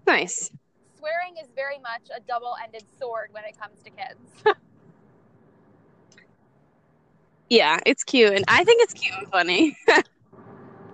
nice. 0.06 0.52
Swearing 0.96 1.34
is 1.42 1.48
very 1.56 1.80
much 1.80 2.02
a 2.16 2.20
double 2.20 2.54
ended 2.62 2.84
sword 3.00 3.30
when 3.32 3.42
it 3.46 3.58
comes 3.58 3.82
to 3.82 3.90
kids. 3.90 4.44
yeah, 7.50 7.80
it's 7.84 8.04
cute. 8.04 8.32
And 8.32 8.44
I 8.46 8.62
think 8.62 8.80
it's 8.80 8.94
cute 8.94 9.18
and 9.18 9.28
funny. 9.28 9.76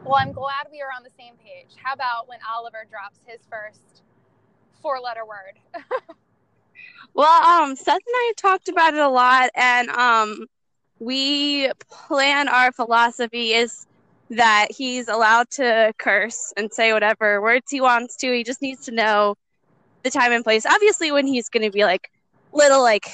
Well, 0.04 0.14
I'm 0.14 0.32
glad 0.32 0.66
we 0.72 0.80
are 0.80 0.88
on 0.96 1.02
the 1.02 1.10
same 1.18 1.34
page. 1.36 1.76
How 1.76 1.92
about 1.92 2.28
when 2.28 2.38
Oliver 2.54 2.86
drops 2.90 3.20
his 3.26 3.40
first 3.50 4.02
four 4.80 4.98
letter 4.98 5.26
word? 5.26 5.58
well, 7.14 7.44
um, 7.44 7.76
Seth 7.76 7.94
and 7.94 8.02
I 8.06 8.32
talked 8.36 8.68
about 8.68 8.94
it 8.94 9.00
a 9.00 9.08
lot, 9.08 9.50
and 9.54 9.90
um, 9.90 10.46
we 10.98 11.70
plan 11.90 12.48
our 12.48 12.72
philosophy 12.72 13.52
is 13.52 13.86
that 14.30 14.68
he's 14.70 15.08
allowed 15.08 15.50
to 15.50 15.92
curse 15.98 16.52
and 16.56 16.72
say 16.72 16.92
whatever 16.92 17.42
words 17.42 17.66
he 17.70 17.80
wants 17.80 18.16
to. 18.16 18.32
He 18.32 18.42
just 18.42 18.62
needs 18.62 18.86
to 18.86 18.92
know 18.92 19.34
the 20.02 20.10
time 20.10 20.32
and 20.32 20.42
place. 20.42 20.64
Obviously, 20.64 21.12
when 21.12 21.26
he's 21.26 21.50
going 21.50 21.64
to 21.64 21.70
be 21.70 21.84
like 21.84 22.10
little, 22.52 22.82
like 22.82 23.04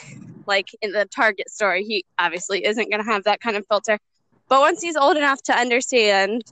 like 0.46 0.68
in 0.82 0.92
the 0.92 1.06
Target 1.06 1.50
store, 1.50 1.74
he 1.76 2.04
obviously 2.18 2.64
isn't 2.64 2.90
going 2.90 3.04
to 3.04 3.10
have 3.10 3.24
that 3.24 3.40
kind 3.40 3.56
of 3.56 3.66
filter. 3.66 3.98
But 4.48 4.60
once 4.60 4.80
he's 4.80 4.96
old 4.96 5.16
enough 5.16 5.42
to 5.44 5.52
understand 5.52 6.42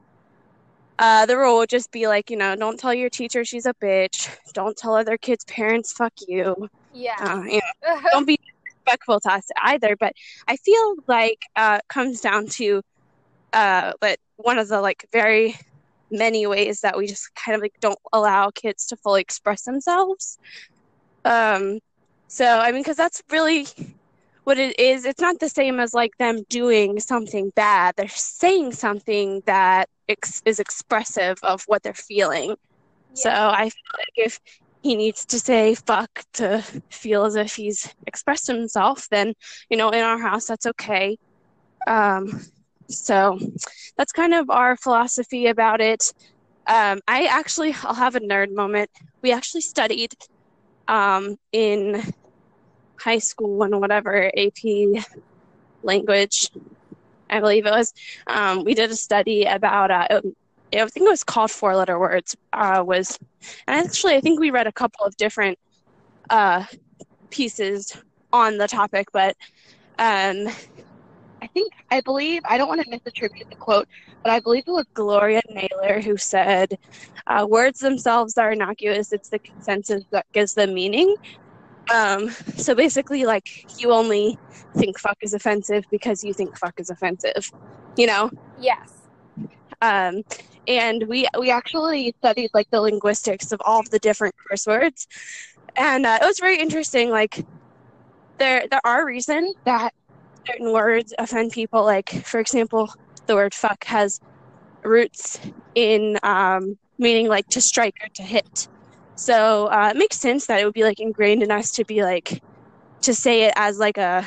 uh, 0.98 1.26
the 1.26 1.36
rule 1.36 1.58
would 1.58 1.68
just 1.68 1.90
be 1.90 2.06
like, 2.06 2.30
you 2.30 2.36
know, 2.36 2.54
don't 2.56 2.78
tell 2.78 2.94
your 2.94 3.10
teacher 3.10 3.44
she's 3.44 3.66
a 3.66 3.74
bitch. 3.74 4.28
Don't 4.52 4.76
tell 4.76 4.94
other 4.94 5.18
kids' 5.18 5.44
parents 5.44 5.92
fuck 5.92 6.12
you. 6.28 6.68
Yeah. 6.92 7.16
Uh, 7.18 7.42
you 7.42 7.60
know, 7.86 8.00
don't 8.12 8.26
be 8.26 8.38
respectful 8.64 9.20
to 9.20 9.32
us 9.32 9.48
either. 9.62 9.96
But 9.96 10.14
I 10.46 10.56
feel 10.56 10.96
like 11.06 11.42
uh, 11.56 11.80
comes 11.88 12.20
down 12.20 12.46
to 12.48 12.82
uh, 13.54 13.92
but 14.00 14.18
one 14.36 14.58
of 14.58 14.68
the 14.68 14.80
like 14.80 15.06
very 15.12 15.56
many 16.10 16.46
ways 16.46 16.80
that 16.80 16.98
we 16.98 17.06
just 17.06 17.34
kind 17.34 17.54
of 17.54 17.62
like 17.62 17.74
don't 17.80 17.98
allow 18.12 18.50
kids 18.50 18.86
to 18.88 18.96
fully 18.96 19.20
express 19.20 19.62
themselves. 19.62 20.38
Um, 21.24 21.78
so 22.28 22.44
I 22.44 22.72
mean, 22.72 22.82
because 22.82 22.96
that's 22.96 23.22
really 23.30 23.66
what 24.44 24.58
it 24.58 24.78
is, 24.78 25.04
it's 25.04 25.20
not 25.20 25.40
the 25.40 25.48
same 25.48 25.80
as 25.80 25.94
like 25.94 26.16
them 26.18 26.42
doing 26.48 27.00
something 27.00 27.50
bad. 27.54 27.94
They're 27.96 28.08
saying 28.08 28.72
something 28.72 29.42
that 29.46 29.88
ex- 30.08 30.42
is 30.44 30.60
expressive 30.60 31.38
of 31.42 31.64
what 31.66 31.82
they're 31.82 31.94
feeling. 31.94 32.56
So 33.14 33.30
I 33.30 33.70
feel 33.70 33.92
like 33.98 34.26
if 34.26 34.40
he 34.82 34.96
needs 34.96 35.24
to 35.26 35.38
say 35.38 35.74
fuck 35.74 36.24
to 36.34 36.62
feel 36.90 37.24
as 37.24 37.36
if 37.36 37.54
he's 37.54 37.94
expressed 38.06 38.46
himself, 38.46 39.08
then, 39.08 39.34
you 39.70 39.76
know, 39.76 39.90
in 39.90 40.04
our 40.04 40.18
house, 40.18 40.46
that's 40.46 40.66
okay. 40.66 41.16
Um, 41.86 42.42
so 42.88 43.38
that's 43.96 44.12
kind 44.12 44.34
of 44.34 44.50
our 44.50 44.76
philosophy 44.76 45.46
about 45.46 45.80
it. 45.80 46.12
Um, 46.66 47.00
I 47.08 47.24
actually, 47.24 47.74
I'll 47.82 47.94
have 47.94 48.14
a 48.14 48.20
nerd 48.20 48.54
moment. 48.54 48.90
We 49.22 49.32
actually 49.32 49.62
studied 49.62 50.12
um, 50.88 51.36
in 51.52 52.02
high 53.04 53.18
school 53.18 53.62
and 53.62 53.78
whatever 53.80 54.32
AP 54.36 55.04
language, 55.82 56.50
I 57.28 57.40
believe 57.40 57.66
it 57.66 57.70
was. 57.70 57.92
Um, 58.26 58.64
we 58.64 58.74
did 58.74 58.90
a 58.90 58.96
study 58.96 59.44
about, 59.44 59.90
uh, 59.90 60.20
I 60.72 60.86
think 60.86 61.06
it 61.06 61.10
was 61.10 61.22
called 61.22 61.50
Four 61.50 61.76
Letter 61.76 61.98
Words. 61.98 62.34
Uh, 62.52 62.82
was, 62.84 63.18
and 63.66 63.86
actually, 63.86 64.14
I 64.14 64.20
think 64.20 64.40
we 64.40 64.50
read 64.50 64.66
a 64.66 64.72
couple 64.72 65.04
of 65.04 65.16
different 65.16 65.58
uh, 66.30 66.64
pieces 67.30 67.96
on 68.32 68.56
the 68.56 68.66
topic, 68.66 69.08
but 69.12 69.36
um, 69.98 70.48
I 71.42 71.46
think, 71.52 71.72
I 71.90 72.00
believe, 72.00 72.40
I 72.46 72.56
don't 72.56 72.68
want 72.68 72.80
to 72.82 72.90
misattribute 72.90 73.50
the 73.50 73.56
quote, 73.56 73.86
but 74.22 74.32
I 74.32 74.40
believe 74.40 74.64
it 74.66 74.70
was 74.70 74.86
Gloria 74.94 75.42
Naylor 75.50 76.00
who 76.00 76.16
said, 76.16 76.78
uh, 77.26 77.46
words 77.48 77.80
themselves 77.80 78.38
are 78.38 78.52
innocuous, 78.52 79.12
it's 79.12 79.28
the 79.28 79.38
consensus 79.38 80.04
that 80.10 80.24
gives 80.32 80.54
them 80.54 80.72
meaning. 80.72 81.14
Um, 81.92 82.30
so 82.56 82.74
basically, 82.74 83.24
like, 83.24 83.80
you 83.80 83.92
only 83.92 84.38
think 84.76 84.98
fuck 84.98 85.18
is 85.22 85.34
offensive 85.34 85.84
because 85.90 86.24
you 86.24 86.32
think 86.32 86.56
fuck 86.58 86.78
is 86.78 86.90
offensive, 86.90 87.50
you 87.96 88.06
know? 88.06 88.30
Yes. 88.58 89.02
Um, 89.82 90.22
and 90.66 91.06
we 91.08 91.26
we 91.38 91.50
actually 91.50 92.14
studied 92.18 92.50
like 92.54 92.70
the 92.70 92.80
linguistics 92.80 93.52
of 93.52 93.60
all 93.64 93.80
of 93.80 93.90
the 93.90 93.98
different 93.98 94.34
curse 94.48 94.66
words, 94.66 95.06
and 95.76 96.06
uh, 96.06 96.18
it 96.22 96.24
was 96.24 96.38
very 96.38 96.58
interesting. 96.58 97.10
Like, 97.10 97.44
there 98.38 98.66
there 98.70 98.80
are 98.84 99.04
reasons 99.04 99.54
that 99.64 99.92
certain 100.46 100.72
words 100.72 101.12
offend 101.18 101.52
people. 101.52 101.84
Like, 101.84 102.10
for 102.24 102.40
example, 102.40 102.92
the 103.26 103.34
word 103.34 103.52
fuck 103.52 103.84
has 103.84 104.20
roots 104.84 105.38
in 105.74 106.18
um, 106.22 106.78
meaning 106.98 107.28
like 107.28 107.46
to 107.48 107.60
strike 107.60 107.96
or 108.02 108.08
to 108.14 108.22
hit. 108.22 108.68
So 109.16 109.66
uh, 109.66 109.90
it 109.94 109.96
makes 109.96 110.18
sense 110.18 110.46
that 110.46 110.60
it 110.60 110.64
would 110.64 110.74
be 110.74 110.82
like 110.84 111.00
ingrained 111.00 111.42
in 111.42 111.50
us 111.50 111.70
to 111.72 111.84
be 111.84 112.02
like 112.02 112.42
to 113.02 113.14
say 113.14 113.42
it 113.44 113.52
as 113.56 113.78
like 113.78 113.98
a 113.98 114.24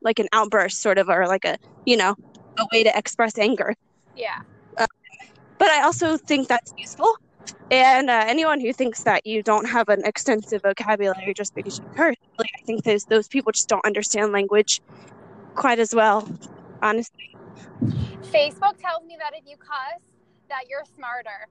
like 0.00 0.18
an 0.18 0.28
outburst, 0.32 0.80
sort 0.80 0.98
of, 0.98 1.08
or 1.08 1.26
like 1.26 1.44
a 1.44 1.58
you 1.84 1.96
know 1.96 2.14
a 2.58 2.66
way 2.72 2.82
to 2.82 2.96
express 2.96 3.38
anger. 3.38 3.74
Yeah. 4.16 4.40
Uh, 4.78 4.86
but 5.58 5.68
I 5.68 5.82
also 5.82 6.16
think 6.16 6.48
that's 6.48 6.72
useful. 6.76 7.16
And 7.70 8.08
uh, 8.08 8.24
anyone 8.26 8.60
who 8.60 8.72
thinks 8.72 9.02
that 9.02 9.26
you 9.26 9.42
don't 9.42 9.66
have 9.66 9.88
an 9.88 10.04
extensive 10.04 10.62
vocabulary 10.62 11.34
just 11.34 11.54
because 11.54 11.78
you 11.78 11.84
curse, 11.94 12.16
like, 12.38 12.50
I 12.58 12.62
think 12.62 12.84
those 12.84 13.04
those 13.04 13.28
people 13.28 13.52
just 13.52 13.68
don't 13.68 13.84
understand 13.84 14.32
language 14.32 14.80
quite 15.54 15.78
as 15.78 15.94
well, 15.94 16.28
honestly. 16.82 17.36
Facebook 18.22 18.78
tells 18.78 19.04
me 19.06 19.16
that 19.18 19.32
if 19.34 19.44
you 19.46 19.56
cuss, 19.56 20.00
that 20.48 20.68
you're 20.68 20.84
smarter. 20.96 21.48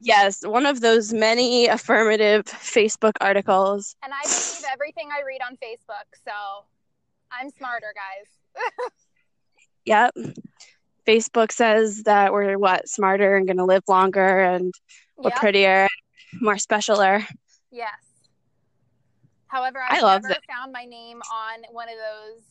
Yes, 0.00 0.46
one 0.46 0.66
of 0.66 0.80
those 0.80 1.12
many 1.12 1.66
affirmative 1.66 2.44
Facebook 2.44 3.14
articles. 3.20 3.96
And 4.02 4.12
I 4.12 4.22
believe 4.22 4.64
everything 4.72 5.08
I 5.12 5.22
read 5.26 5.40
on 5.46 5.56
Facebook, 5.56 6.06
so 6.24 6.64
I'm 7.32 7.50
smarter, 7.50 7.94
guys. 7.94 8.90
yep. 9.84 10.14
Facebook 11.06 11.52
says 11.52 12.04
that 12.04 12.32
we're 12.32 12.58
what 12.58 12.88
smarter 12.88 13.36
and 13.36 13.46
going 13.46 13.58
to 13.58 13.64
live 13.64 13.82
longer 13.88 14.40
and 14.40 14.72
we're 15.16 15.30
yep. 15.30 15.38
prettier, 15.38 15.88
more 16.40 16.54
specialer. 16.54 17.24
Yes. 17.70 17.90
However, 19.48 19.80
I've 19.88 20.02
I 20.02 20.02
love 20.02 20.22
never 20.22 20.34
that. 20.34 20.52
found 20.52 20.72
my 20.72 20.84
name 20.84 21.18
on 21.18 21.62
one 21.70 21.88
of 21.88 21.94
those 21.96 22.42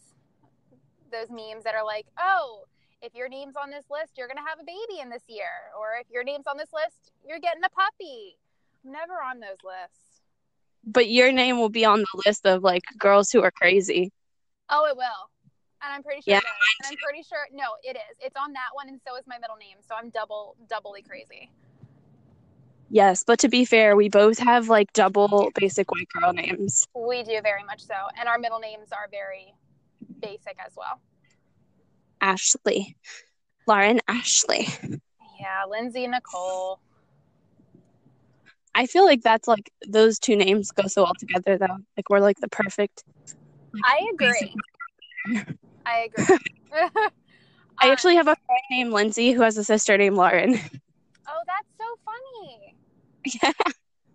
those 1.11 1.29
memes 1.29 1.63
that 1.63 1.75
are 1.75 1.85
like, 1.85 2.05
"Oh, 2.19 2.63
if 3.03 3.13
your 3.13 3.27
name's 3.27 3.55
on 3.61 3.69
this 3.69 3.83
list, 3.91 4.13
you're 4.17 4.27
going 4.27 4.37
to 4.37 4.49
have 4.49 4.59
a 4.59 4.63
baby 4.63 5.01
in 5.01 5.09
this 5.09 5.23
year. 5.27 5.51
Or 5.77 5.99
if 5.99 6.09
your 6.09 6.23
name's 6.23 6.47
on 6.47 6.57
this 6.57 6.71
list, 6.73 7.11
you're 7.27 7.39
getting 7.39 7.63
a 7.63 7.69
puppy. 7.69 8.37
I'm 8.83 8.93
never 8.93 9.15
on 9.21 9.39
those 9.39 9.59
lists. 9.63 10.21
But 10.85 11.09
your 11.09 11.31
name 11.31 11.59
will 11.59 11.69
be 11.69 11.85
on 11.85 11.99
the 11.99 12.21
list 12.25 12.45
of 12.45 12.63
like 12.63 12.83
girls 12.97 13.29
who 13.29 13.43
are 13.43 13.51
crazy. 13.51 14.11
Oh, 14.69 14.87
it 14.87 14.95
will. 14.95 15.29
And 15.83 15.93
I'm 15.93 16.01
pretty 16.01 16.21
sure 16.21 16.33
yeah. 16.33 16.39
And 16.39 16.91
I'm 16.91 16.97
pretty 17.03 17.23
sure 17.23 17.39
no, 17.53 17.65
it 17.83 17.97
is. 17.97 18.17
It's 18.21 18.35
on 18.37 18.53
that 18.53 18.69
one 18.73 18.87
and 18.87 18.99
so 19.05 19.17
is 19.17 19.27
my 19.27 19.37
middle 19.37 19.57
name. 19.57 19.77
So 19.87 19.95
I'm 19.95 20.09
double 20.09 20.55
doubly 20.69 21.01
crazy. 21.01 21.51
Yes, 22.89 23.23
but 23.25 23.39
to 23.39 23.49
be 23.49 23.65
fair, 23.65 23.95
we 23.95 24.07
both 24.07 24.37
have 24.39 24.69
like 24.69 24.93
double 24.93 25.51
basic 25.55 25.91
white 25.91 26.07
girl 26.09 26.31
names. 26.31 26.87
We 26.95 27.23
do 27.23 27.41
very 27.41 27.63
much 27.63 27.81
so. 27.81 27.95
And 28.17 28.29
our 28.29 28.37
middle 28.37 28.59
names 28.59 28.89
are 28.91 29.07
very 29.09 29.53
basic 30.21 30.57
as 30.65 30.73
well. 30.77 31.01
Ashley. 32.23 32.95
Lauren 33.67 33.99
Ashley. 34.07 34.67
Yeah, 35.39 35.63
Lindsay 35.69 36.07
Nicole. 36.07 36.79
I 38.73 38.87
feel 38.87 39.05
like 39.05 39.21
that's 39.21 39.47
like 39.47 39.71
those 39.87 40.17
two 40.19 40.35
names 40.35 40.71
go 40.71 40.87
so 40.87 41.03
well 41.03 41.13
together 41.19 41.57
though. 41.57 41.77
Like 41.97 42.09
we're 42.09 42.21
like 42.21 42.39
the 42.39 42.47
perfect. 42.47 43.03
Like, 43.73 43.83
I 43.85 44.09
agree. 44.13 44.55
I 45.85 46.09
agree. 46.09 46.37
I 46.71 47.87
um, 47.87 47.91
actually 47.91 48.15
have 48.15 48.27
a 48.27 48.37
friend 48.45 48.61
named 48.71 48.93
Lindsay 48.93 49.33
who 49.33 49.41
has 49.41 49.57
a 49.57 49.63
sister 49.63 49.97
named 49.97 50.15
Lauren. 50.15 50.57
Oh, 51.25 51.41
that's 51.47 51.69
so 51.77 51.85
funny. 52.03 52.75
Yeah. 53.41 53.53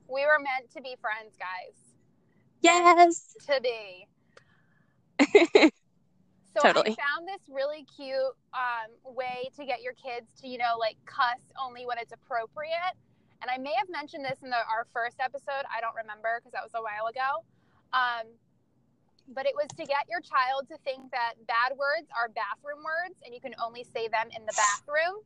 We 0.08 0.26
were 0.26 0.38
meant 0.38 0.70
to 0.74 0.82
be 0.82 0.94
friends, 1.00 1.38
guys. 1.38 1.72
Yes. 2.60 3.34
To 3.46 3.58
be. 3.62 4.06
So 6.58 6.72
totally. 6.72 6.90
I 6.90 6.98
found 6.98 7.28
this 7.28 7.40
really 7.48 7.86
cute 7.94 8.34
um, 8.52 8.90
way 9.04 9.48
to 9.56 9.64
get 9.64 9.82
your 9.82 9.94
kids 9.94 10.26
to, 10.40 10.48
you 10.48 10.58
know, 10.58 10.74
like 10.78 10.96
cuss 11.06 11.38
only 11.54 11.86
when 11.86 11.98
it's 11.98 12.12
appropriate. 12.12 12.98
And 13.40 13.50
I 13.50 13.58
may 13.58 13.74
have 13.78 13.88
mentioned 13.88 14.24
this 14.24 14.42
in 14.42 14.50
the, 14.50 14.58
our 14.66 14.86
first 14.92 15.20
episode. 15.20 15.62
I 15.70 15.80
don't 15.80 15.94
remember 15.94 16.40
because 16.40 16.52
that 16.52 16.62
was 16.66 16.74
a 16.74 16.82
while 16.82 17.06
ago. 17.06 17.46
Um, 17.94 18.26
but 19.30 19.46
it 19.46 19.54
was 19.54 19.68
to 19.76 19.84
get 19.84 20.08
your 20.08 20.20
child 20.20 20.66
to 20.72 20.76
think 20.82 21.10
that 21.12 21.38
bad 21.46 21.76
words 21.76 22.08
are 22.16 22.32
bathroom 22.32 22.82
words 22.82 23.20
and 23.24 23.34
you 23.34 23.40
can 23.40 23.54
only 23.62 23.84
say 23.84 24.08
them 24.08 24.26
in 24.34 24.42
the 24.42 24.56
bathroom. 24.56 25.22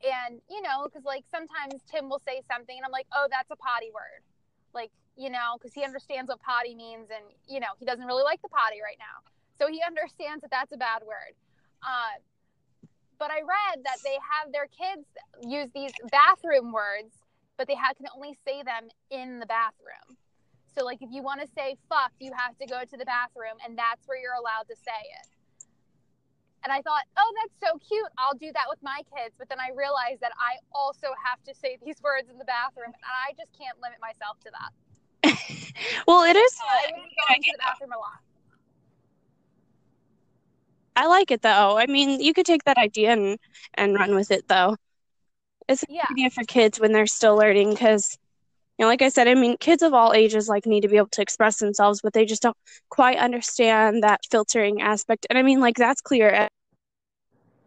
And, 0.00 0.40
you 0.48 0.62
know, 0.62 0.86
because 0.86 1.04
like 1.04 1.24
sometimes 1.28 1.82
Tim 1.90 2.08
will 2.08 2.22
say 2.24 2.40
something 2.48 2.76
and 2.76 2.84
I'm 2.86 2.94
like, 2.94 3.10
oh, 3.12 3.26
that's 3.28 3.50
a 3.50 3.56
potty 3.56 3.90
word. 3.92 4.22
Like, 4.72 4.90
you 5.16 5.28
know, 5.28 5.58
because 5.58 5.74
he 5.74 5.84
understands 5.84 6.28
what 6.28 6.40
potty 6.40 6.74
means 6.74 7.10
and, 7.10 7.24
you 7.48 7.60
know, 7.60 7.74
he 7.78 7.84
doesn't 7.84 8.06
really 8.06 8.24
like 8.24 8.40
the 8.42 8.48
potty 8.48 8.80
right 8.80 8.98
now. 8.98 9.26
So 9.58 9.68
he 9.68 9.80
understands 9.86 10.42
that 10.42 10.50
that's 10.50 10.72
a 10.72 10.76
bad 10.76 11.02
word. 11.06 11.34
Uh, 11.82 12.18
but 13.18 13.30
I 13.30 13.40
read 13.40 13.84
that 13.84 13.98
they 14.02 14.18
have 14.18 14.52
their 14.52 14.66
kids 14.66 15.06
use 15.42 15.70
these 15.74 15.92
bathroom 16.10 16.72
words, 16.72 17.14
but 17.56 17.68
they 17.68 17.74
have, 17.74 17.96
can 17.96 18.06
only 18.14 18.36
say 18.44 18.62
them 18.62 18.88
in 19.10 19.38
the 19.38 19.46
bathroom. 19.46 20.18
So, 20.74 20.84
like, 20.84 20.98
if 21.02 21.10
you 21.12 21.22
want 21.22 21.40
to 21.40 21.46
say 21.54 21.76
fuck, 21.88 22.10
you 22.18 22.32
have 22.34 22.58
to 22.58 22.66
go 22.66 22.82
to 22.82 22.96
the 22.96 23.04
bathroom, 23.06 23.62
and 23.64 23.78
that's 23.78 24.02
where 24.06 24.18
you're 24.18 24.34
allowed 24.34 24.66
to 24.66 24.74
say 24.74 24.98
it. 25.22 25.28
And 26.64 26.72
I 26.72 26.80
thought, 26.80 27.04
oh, 27.16 27.30
that's 27.38 27.54
so 27.60 27.78
cute. 27.78 28.08
I'll 28.18 28.34
do 28.34 28.50
that 28.56 28.66
with 28.72 28.80
my 28.82 29.04
kids. 29.14 29.36
But 29.38 29.52
then 29.52 29.60
I 29.60 29.70
realized 29.76 30.24
that 30.24 30.32
I 30.40 30.56
also 30.72 31.12
have 31.20 31.38
to 31.44 31.54
say 31.54 31.76
these 31.84 32.00
words 32.02 32.32
in 32.32 32.38
the 32.38 32.48
bathroom, 32.48 32.90
and 32.90 33.12
I 33.12 33.36
just 33.36 33.52
can't 33.52 33.76
limit 33.84 34.00
myself 34.00 34.40
to 34.42 34.50
that. 34.56 34.72
well, 36.08 36.24
it 36.24 36.34
is. 36.34 36.52
So 36.56 36.64
I 36.64 36.90
would 36.90 37.04
go 37.04 37.24
into 37.36 37.52
the 37.52 37.60
bathroom 37.60 37.92
a 37.92 38.00
lot. 38.00 38.23
I 40.96 41.06
like 41.06 41.30
it 41.30 41.42
though. 41.42 41.78
I 41.78 41.86
mean, 41.86 42.20
you 42.20 42.32
could 42.32 42.46
take 42.46 42.64
that 42.64 42.78
idea 42.78 43.12
and 43.12 43.38
and 43.74 43.94
run 43.94 44.14
with 44.14 44.30
it 44.30 44.46
though. 44.48 44.76
It's 45.68 45.82
a 45.82 45.86
yeah. 45.88 46.04
idea 46.10 46.30
for 46.30 46.44
kids 46.44 46.78
when 46.78 46.92
they're 46.92 47.06
still 47.06 47.36
learning 47.36 47.70
because 47.70 48.16
you 48.78 48.84
know, 48.84 48.88
like 48.88 49.02
I 49.02 49.08
said, 49.08 49.28
I 49.28 49.34
mean, 49.34 49.56
kids 49.58 49.82
of 49.82 49.94
all 49.94 50.12
ages 50.12 50.48
like 50.48 50.66
need 50.66 50.80
to 50.82 50.88
be 50.88 50.96
able 50.96 51.08
to 51.08 51.22
express 51.22 51.58
themselves, 51.58 52.00
but 52.02 52.12
they 52.12 52.24
just 52.24 52.42
don't 52.42 52.56
quite 52.88 53.18
understand 53.18 54.02
that 54.02 54.20
filtering 54.30 54.82
aspect. 54.82 55.26
And 55.30 55.38
I 55.38 55.42
mean, 55.42 55.60
like 55.60 55.76
that's 55.76 56.00
clear. 56.00 56.48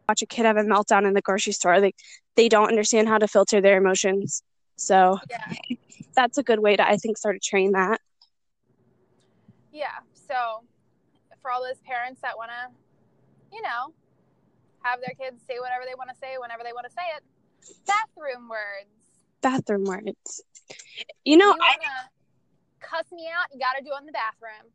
Watch 0.08 0.22
a 0.22 0.26
kid 0.26 0.46
have 0.46 0.58
a 0.58 0.62
meltdown 0.62 1.08
in 1.08 1.14
the 1.14 1.22
grocery 1.22 1.54
store. 1.54 1.82
They 1.82 1.94
they 2.36 2.50
don't 2.50 2.68
understand 2.68 3.08
how 3.08 3.18
to 3.18 3.28
filter 3.28 3.62
their 3.62 3.78
emotions. 3.78 4.44
So 4.76 5.20
yeah. 5.30 5.78
that's 6.16 6.38
a 6.38 6.44
good 6.44 6.60
way 6.60 6.76
to 6.76 6.88
I 6.88 6.98
think 6.98 7.18
start 7.18 7.42
to 7.42 7.50
train 7.50 7.72
that. 7.72 8.00
Yeah. 9.72 10.00
So 10.14 10.64
for 11.42 11.52
all 11.52 11.64
those 11.64 11.80
parents 11.86 12.22
that 12.22 12.38
want 12.38 12.52
to 12.52 12.74
you 13.52 13.62
know, 13.62 13.94
have 14.82 15.00
their 15.00 15.16
kids 15.20 15.42
say 15.48 15.60
whatever 15.60 15.84
they 15.88 15.96
want 15.96 16.10
to 16.10 16.16
say 16.16 16.36
whenever 16.40 16.64
they 16.64 16.74
want 16.74 16.86
to 16.88 16.92
say 16.92 17.04
it. 17.16 17.24
Bathroom 17.86 18.50
words. 18.50 18.90
Bathroom 19.42 19.84
words. 19.84 20.44
You 21.26 21.38
know, 21.38 21.50
you 21.50 21.60
I 21.62 21.76
cuss 22.80 23.06
me 23.12 23.28
out. 23.28 23.48
You 23.54 23.60
got 23.60 23.74
to 23.78 23.84
do 23.84 23.92
it 23.94 24.00
in 24.00 24.06
the 24.06 24.14
bathroom. 24.14 24.72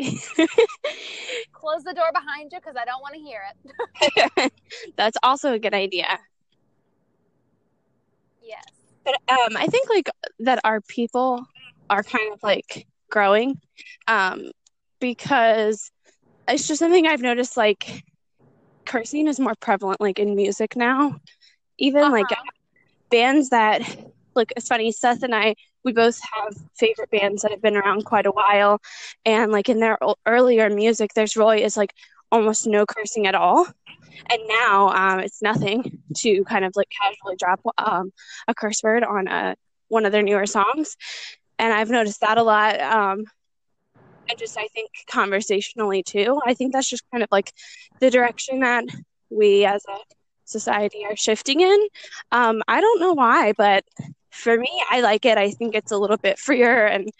Close 1.52 1.82
the 1.84 1.92
door 1.92 2.10
behind 2.12 2.52
you 2.52 2.58
because 2.58 2.76
I 2.76 2.84
don't 2.84 3.00
want 3.02 3.14
to 3.14 3.20
hear 3.20 3.42
it. 3.50 4.52
That's 4.96 5.16
also 5.22 5.52
a 5.52 5.58
good 5.58 5.74
idea. 5.74 6.18
Yes. 8.42 8.64
But 9.04 9.14
um, 9.28 9.56
I 9.56 9.66
think 9.66 9.90
like 9.90 10.08
that 10.40 10.60
our 10.64 10.80
people 10.80 11.44
are 11.88 12.02
kind 12.02 12.32
of 12.32 12.42
like 12.42 12.86
growing 13.10 13.60
um, 14.06 14.50
because 15.00 15.90
it's 16.50 16.68
just 16.68 16.78
something 16.78 17.06
I've 17.06 17.22
noticed 17.22 17.56
like 17.56 18.04
cursing 18.84 19.28
is 19.28 19.40
more 19.40 19.54
prevalent 19.60 20.00
like 20.00 20.18
in 20.18 20.34
music 20.34 20.76
now. 20.76 21.20
Even 21.78 22.02
uh-huh. 22.04 22.12
like 22.12 22.26
bands 23.10 23.50
that 23.50 23.82
like 24.34 24.52
it's 24.56 24.68
funny, 24.68 24.92
Seth 24.92 25.22
and 25.22 25.34
I 25.34 25.54
we 25.84 25.92
both 25.92 26.20
have 26.32 26.56
favorite 26.76 27.10
bands 27.10 27.42
that 27.42 27.50
have 27.50 27.62
been 27.62 27.76
around 27.76 28.04
quite 28.04 28.26
a 28.26 28.30
while 28.30 28.80
and 29.24 29.50
like 29.52 29.68
in 29.68 29.80
their 29.80 29.98
earlier 30.26 30.68
music 30.70 31.14
there's 31.14 31.36
really 31.36 31.62
is 31.62 31.76
like 31.76 31.94
almost 32.32 32.66
no 32.66 32.84
cursing 32.86 33.26
at 33.26 33.34
all 33.34 33.66
and 34.28 34.42
now 34.46 34.88
um, 34.88 35.20
it's 35.20 35.42
nothing 35.42 35.98
to 36.16 36.44
kind 36.44 36.64
of 36.64 36.72
like 36.76 36.88
casually 36.90 37.36
drop 37.36 37.60
um, 37.78 38.12
a 38.46 38.54
curse 38.54 38.82
word 38.82 39.02
on 39.02 39.26
a, 39.26 39.56
one 39.88 40.06
of 40.06 40.12
their 40.12 40.22
newer 40.22 40.46
songs 40.46 40.96
and 41.58 41.72
i've 41.72 41.90
noticed 41.90 42.20
that 42.20 42.38
a 42.38 42.42
lot 42.42 42.80
um, 42.80 43.24
and 44.30 44.38
just 44.38 44.56
i 44.56 44.66
think 44.68 44.90
conversationally 45.10 46.02
too 46.02 46.40
i 46.46 46.54
think 46.54 46.72
that's 46.72 46.88
just 46.88 47.02
kind 47.10 47.22
of 47.22 47.28
like 47.30 47.52
the 48.00 48.10
direction 48.10 48.60
that 48.60 48.84
we 49.28 49.64
as 49.64 49.84
a 49.88 49.98
society 50.44 51.04
are 51.04 51.16
shifting 51.16 51.60
in 51.60 51.88
um, 52.32 52.62
i 52.68 52.80
don't 52.80 53.00
know 53.00 53.12
why 53.12 53.52
but 53.56 53.84
for 54.30 54.56
me 54.56 54.70
i 54.90 55.00
like 55.00 55.24
it 55.24 55.36
i 55.36 55.50
think 55.50 55.74
it's 55.74 55.92
a 55.92 55.98
little 55.98 56.16
bit 56.16 56.38
freer 56.38 56.86
and 56.86 57.10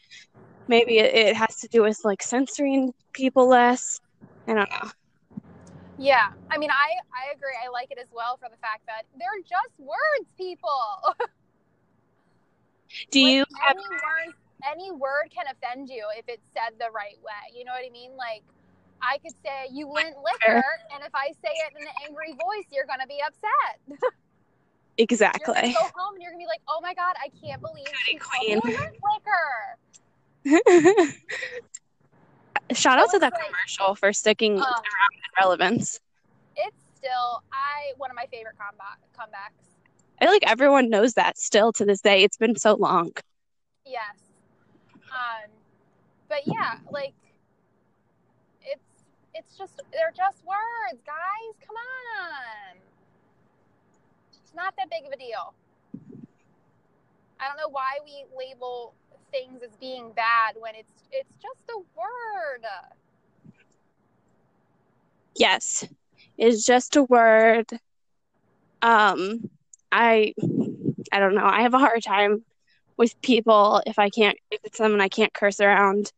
maybe 0.68 0.98
it, 0.98 1.14
it 1.14 1.36
has 1.36 1.56
to 1.56 1.68
do 1.68 1.82
with 1.82 1.98
like 2.04 2.22
censoring 2.22 2.92
people 3.12 3.48
less 3.48 4.00
i 4.46 4.54
don't 4.54 4.70
know 4.70 4.90
yeah, 6.02 6.30
I 6.50 6.56
mean, 6.56 6.70
I 6.70 6.96
I 7.12 7.34
agree. 7.34 7.52
I 7.62 7.68
like 7.68 7.90
it 7.90 7.98
as 7.98 8.08
well 8.10 8.38
for 8.38 8.48
the 8.48 8.56
fact 8.56 8.86
that 8.86 9.02
they're 9.18 9.42
just 9.42 9.78
words, 9.78 10.30
people. 10.38 11.14
Do 13.10 13.20
you 13.20 13.40
like 13.40 13.76
any 13.76 13.82
word? 13.82 14.34
Any 14.68 14.90
word 14.90 15.30
can 15.30 15.46
offend 15.50 15.88
you 15.88 16.04
if 16.16 16.24
it's 16.28 16.46
said 16.52 16.78
the 16.78 16.90
right 16.90 17.18
way. 17.22 17.56
You 17.56 17.64
know 17.64 17.72
what 17.72 17.84
I 17.84 17.90
mean? 17.90 18.16
Like, 18.16 18.42
I 19.02 19.18
could 19.18 19.34
say 19.42 19.68
you 19.72 19.88
went 19.88 20.16
liquor, 20.16 20.62
and 20.94 21.02
if 21.04 21.14
I 21.14 21.28
say 21.42 21.52
it 21.52 21.72
in 21.80 21.86
an 21.86 21.92
angry 22.06 22.32
voice, 22.32 22.66
you're 22.70 22.86
gonna 22.86 23.06
be 23.06 23.20
upset. 23.26 23.80
Exactly. 24.98 25.44
You're 25.54 25.54
gonna 25.54 25.72
go 25.72 25.90
home 25.96 26.14
and 26.14 26.22
you're 26.22 26.32
gonna 26.32 26.42
be 26.42 26.46
like, 26.46 26.60
"Oh 26.68 26.80
my 26.82 26.92
god, 26.92 27.14
I 27.18 27.30
can't 27.40 27.62
believe 27.62 27.86
she 28.06 28.18
queen. 28.18 28.60
went 28.62 28.96
liquor." 29.00 29.78
Shout 32.72 32.98
out 32.98 33.10
to 33.10 33.18
the 33.18 33.26
like, 33.26 33.34
commercial 33.34 33.94
for 33.94 34.12
sticking 34.12 34.52
um, 34.52 34.62
around 34.62 35.14
in 35.14 35.30
relevance. 35.38 36.00
It's 36.56 36.76
still 36.96 37.42
I 37.52 37.92
one 37.96 38.10
of 38.10 38.16
my 38.16 38.26
favorite 38.30 38.56
combat 38.58 38.98
comebacks. 39.18 39.78
I 40.20 40.26
feel 40.26 40.32
like 40.32 40.48
everyone 40.50 40.90
knows 40.90 41.14
that 41.14 41.38
still 41.38 41.72
to 41.74 41.84
this 41.86 42.02
day. 42.02 42.22
It's 42.22 42.36
been 42.36 42.56
so 42.56 42.74
long. 42.74 43.12
Yes. 43.86 44.29
Um 45.20 45.50
but 46.28 46.46
yeah, 46.46 46.76
like 46.90 47.14
it's 48.62 49.04
it's 49.34 49.56
just 49.56 49.80
they're 49.92 50.12
just 50.16 50.44
words, 50.44 51.02
guys. 51.04 51.54
Come 51.66 51.76
on. 51.76 52.76
It's 54.42 54.54
not 54.54 54.74
that 54.78 54.88
big 54.90 55.06
of 55.06 55.12
a 55.12 55.16
deal. 55.16 55.54
I 57.38 57.48
don't 57.48 57.56
know 57.56 57.68
why 57.70 57.98
we 58.04 58.24
label 58.36 58.94
things 59.30 59.62
as 59.62 59.76
being 59.76 60.12
bad 60.12 60.56
when 60.58 60.74
it's 60.74 60.92
it's 61.10 61.34
just 61.40 61.70
a 61.70 61.78
word. 61.78 62.64
Yes. 65.36 65.86
It's 66.38 66.64
just 66.66 66.96
a 66.96 67.02
word. 67.02 67.70
Um 68.82 69.50
I 69.92 70.34
I 71.12 71.18
don't 71.18 71.34
know. 71.34 71.44
I 71.44 71.62
have 71.62 71.74
a 71.74 71.78
hard 71.78 72.02
time 72.02 72.44
with 73.00 73.18
people 73.22 73.82
if 73.86 73.98
I 73.98 74.10
can't 74.10 74.36
if 74.50 74.60
it's 74.62 74.76
someone 74.76 75.00
I 75.00 75.08
can't 75.08 75.32
curse 75.32 75.58
around. 75.58 76.12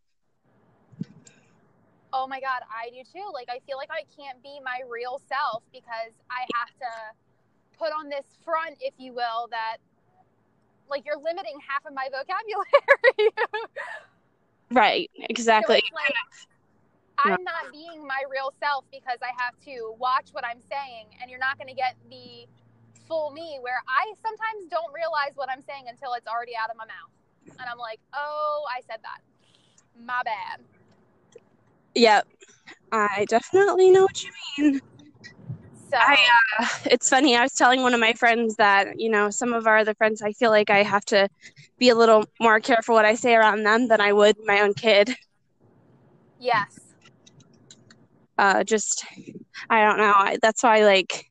Oh 2.12 2.26
my 2.26 2.40
god, 2.40 2.62
I 2.68 2.90
do 2.90 3.04
too. 3.10 3.24
Like 3.32 3.48
I 3.48 3.60
feel 3.66 3.76
like 3.76 3.88
I 3.90 4.02
can't 4.20 4.42
be 4.42 4.58
my 4.64 4.80
real 4.90 5.22
self 5.28 5.62
because 5.72 6.12
I 6.28 6.40
have 6.58 6.68
to 6.80 7.78
put 7.78 7.92
on 7.92 8.08
this 8.08 8.26
front, 8.44 8.78
if 8.80 8.94
you 8.98 9.12
will, 9.12 9.46
that 9.52 9.76
like 10.90 11.06
you're 11.06 11.16
limiting 11.16 11.56
half 11.66 11.86
of 11.86 11.94
my 11.94 12.08
vocabulary. 12.10 13.30
right, 14.72 15.08
exactly. 15.30 15.80
So 15.88 15.94
like, 15.94 16.14
I'm 17.18 17.44
not 17.44 17.70
being 17.70 18.04
my 18.04 18.24
real 18.28 18.52
self 18.58 18.84
because 18.90 19.18
I 19.22 19.30
have 19.40 19.54
to 19.66 19.94
watch 20.00 20.30
what 20.32 20.44
I'm 20.44 20.60
saying, 20.68 21.06
and 21.20 21.30
you're 21.30 21.38
not 21.38 21.58
going 21.58 21.68
to 21.68 21.74
get 21.74 21.94
the 22.10 22.48
full 23.12 23.30
me 23.30 23.58
where 23.60 23.82
I 23.86 24.12
sometimes 24.24 24.70
don't 24.70 24.92
realize 24.94 25.32
what 25.34 25.50
I'm 25.50 25.62
saying 25.68 25.84
until 25.88 26.14
it's 26.14 26.26
already 26.26 26.52
out 26.56 26.70
of 26.70 26.76
my 26.78 26.86
mouth. 26.86 27.12
And 27.60 27.68
I'm 27.70 27.76
like, 27.76 28.00
oh, 28.14 28.64
I 28.74 28.80
said 28.88 29.00
that. 29.02 29.20
My 30.02 30.22
bad. 30.24 30.60
Yep. 31.94 32.26
I 32.90 33.26
definitely 33.28 33.90
know 33.90 34.04
what 34.04 34.24
you 34.24 34.30
mean. 34.56 34.80
So 35.90 35.98
I, 35.98 36.16
uh, 36.58 36.66
it's 36.86 37.10
funny. 37.10 37.36
I 37.36 37.42
was 37.42 37.52
telling 37.52 37.82
one 37.82 37.92
of 37.92 38.00
my 38.00 38.14
friends 38.14 38.56
that 38.56 38.98
you 38.98 39.10
know 39.10 39.28
some 39.28 39.52
of 39.52 39.66
our 39.66 39.78
other 39.78 39.94
friends. 39.94 40.22
I 40.22 40.32
feel 40.32 40.50
like 40.50 40.70
I 40.70 40.82
have 40.82 41.04
to 41.06 41.28
be 41.78 41.90
a 41.90 41.94
little 41.94 42.24
more 42.40 42.60
careful 42.60 42.94
what 42.94 43.04
I 43.04 43.14
say 43.14 43.34
around 43.34 43.64
them 43.64 43.88
than 43.88 44.00
I 44.00 44.14
would 44.14 44.36
my 44.46 44.60
own 44.60 44.72
kid. 44.72 45.14
Yes. 46.40 46.80
Uh, 48.38 48.64
just 48.64 49.04
I 49.68 49.84
don't 49.84 49.98
know. 49.98 50.14
I, 50.16 50.38
that's 50.40 50.62
why 50.62 50.84
like 50.86 51.26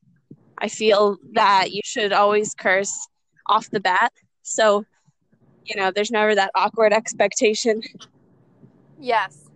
I 0.62 0.68
feel 0.68 1.18
that 1.32 1.72
you 1.72 1.80
should 1.84 2.12
always 2.12 2.54
curse 2.54 3.08
off 3.48 3.68
the 3.70 3.80
bat. 3.80 4.12
So 4.42 4.84
you 5.64 5.80
know, 5.80 5.90
there's 5.90 6.10
never 6.10 6.34
that 6.34 6.50
awkward 6.54 6.92
expectation. 6.92 7.82
Yes. 8.98 9.50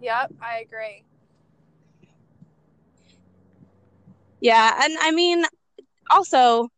Yep, 0.00 0.34
I 0.40 0.58
agree. 0.58 1.02
Yeah, 4.40 4.78
and 4.82 4.96
I 5.00 5.10
mean, 5.10 5.44
also 6.10 6.68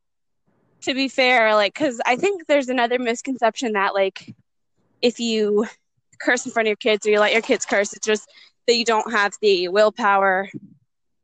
to 0.82 0.94
be 0.94 1.08
fair, 1.08 1.54
like, 1.54 1.74
because 1.74 2.00
I 2.06 2.16
think 2.16 2.46
there's 2.46 2.68
another 2.68 2.98
misconception 2.98 3.72
that 3.72 3.94
like 3.94 4.34
if 5.02 5.18
you 5.18 5.66
curse 6.20 6.46
in 6.46 6.52
front 6.52 6.66
of 6.66 6.70
your 6.70 6.76
kids 6.76 7.06
or 7.06 7.10
you 7.10 7.20
let 7.20 7.32
your 7.32 7.42
kids 7.42 7.66
curse, 7.66 7.92
it's 7.92 8.06
just 8.06 8.28
that 8.66 8.76
you 8.76 8.84
don't 8.84 9.10
have 9.12 9.34
the 9.42 9.68
willpower 9.68 10.48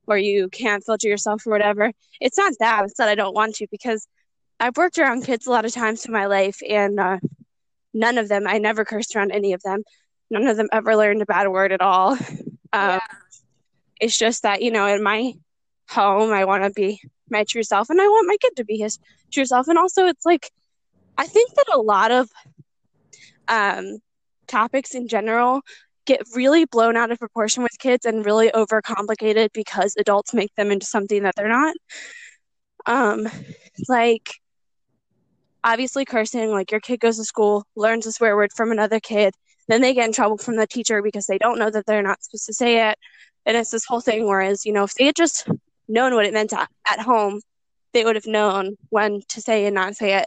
or 0.07 0.19
you 0.19 0.49
can't 0.49 0.85
filter 0.85 1.09
yourself 1.09 1.47
or 1.47 1.51
whatever. 1.51 1.93
It's 2.21 2.39
not 2.39 2.53
that. 2.61 2.85
It's 2.85 2.99
that 2.99 3.09
I 3.09 3.15
don't 3.15 3.35
want 3.35 3.57
to 3.57 3.67
because 3.71 4.07
I've 4.61 4.77
worked 4.77 4.99
around 4.99 5.25
kids 5.25 5.47
a 5.47 5.51
lot 5.51 5.65
of 5.65 5.73
times 5.73 6.05
in 6.05 6.13
my 6.13 6.27
life 6.27 6.61
and 6.69 7.01
uh, 7.01 7.19
none 7.93 8.19
of 8.19 8.29
them, 8.29 8.47
I 8.47 8.59
never 8.59 8.85
cursed 8.85 9.17
around 9.17 9.33
any 9.33 9.53
of 9.53 9.63
them. 9.63 9.83
None 10.31 10.47
of 10.47 10.57
them 10.57 10.69
ever 10.73 10.97
learned 10.97 11.23
a 11.23 11.27
bad 11.27 11.49
word 11.49 11.73
at 11.73 11.81
all. 11.81 12.13
Um, 12.13 12.19
yeah. 12.73 13.01
It's 14.01 14.19
just 14.19 14.43
that, 14.43 14.63
you 14.63 14.71
know, 14.71 14.87
in 14.87 15.03
my 15.03 15.35
home. 15.89 16.33
I 16.33 16.45
want 16.45 16.65
to 16.65 16.71
be 16.71 17.01
my 17.31 17.45
true 17.45 17.63
self 17.63 17.91
and 17.91 18.01
I 18.01 18.07
want 18.07 18.29
my 18.29 18.37
kid 18.41 18.57
to 18.57 18.65
be 18.65 18.79
his 18.79 18.99
true 19.33 19.45
self. 19.45 19.69
And 19.69 19.79
also, 19.79 20.07
it's 20.07 20.27
like, 20.27 20.51
I 21.17 21.27
think 21.27 21.55
that 21.55 21.67
a 21.73 21.81
lot 21.81 22.11
of 22.11 22.29
um, 23.49 23.99
topics 24.47 24.95
in 24.95 25.09
general 25.09 25.61
get 26.07 26.23
really 26.35 26.65
blown 26.65 26.97
out 26.97 27.11
of 27.11 27.19
proportion 27.19 27.63
with 27.63 27.79
kids 27.79 28.05
and 28.05 28.27
really 28.27 28.51
overcomplicated 28.51 29.51
because 29.53 29.95
adults 29.99 30.35
make 30.35 30.55
them 30.55 30.71
into 30.71 30.87
something 30.87 31.23
that 31.23 31.35
they're 31.37 31.49
not. 31.49 31.75
Um, 32.87 33.29
like, 33.89 34.41
obviously, 35.63 36.05
cursing, 36.05 36.51
like, 36.51 36.71
your 36.71 36.81
kid 36.81 37.01
goes 37.01 37.17
to 37.17 37.25
school, 37.25 37.65
learns 37.77 38.07
a 38.07 38.13
swear 38.13 38.37
word 38.37 38.51
from 38.55 38.73
another 38.73 39.01
kid, 39.01 39.35
then 39.69 39.81
they 39.81 39.95
get 39.95 40.07
in 40.07 40.13
trouble 40.13 40.37
from 40.37 40.57
the 40.57 40.67
teacher 40.67 41.03
because 41.03 41.27
they 41.27 41.39
don't 41.39 41.59
know 41.59 41.71
that 41.71 41.87
they're 41.87 42.03
not 42.03 42.23
supposed 42.23 42.47
to 42.47 42.53
say 42.53 42.91
it. 42.91 42.99
And 43.47 43.57
it's 43.57 43.71
this 43.71 43.85
whole 43.87 44.01
thing. 44.01 44.27
Whereas, 44.27 44.67
you 44.67 44.73
know, 44.73 44.85
if 44.85 44.95
they 44.95 45.07
had 45.07 45.17
just 45.17 45.49
known 45.89 46.15
what 46.15 46.27
it 46.27 46.35
meant 46.35 46.51
to, 46.51 46.67
at 46.89 47.01
home, 47.01 47.41
they 47.93 48.05
would 48.05 48.17
have 48.17 48.27
known 48.27 48.77
when 48.91 49.21
to 49.29 49.41
say 49.41 49.67
and 49.67 49.75
not 49.75 49.97
say 49.97 50.15
it. 50.15 50.27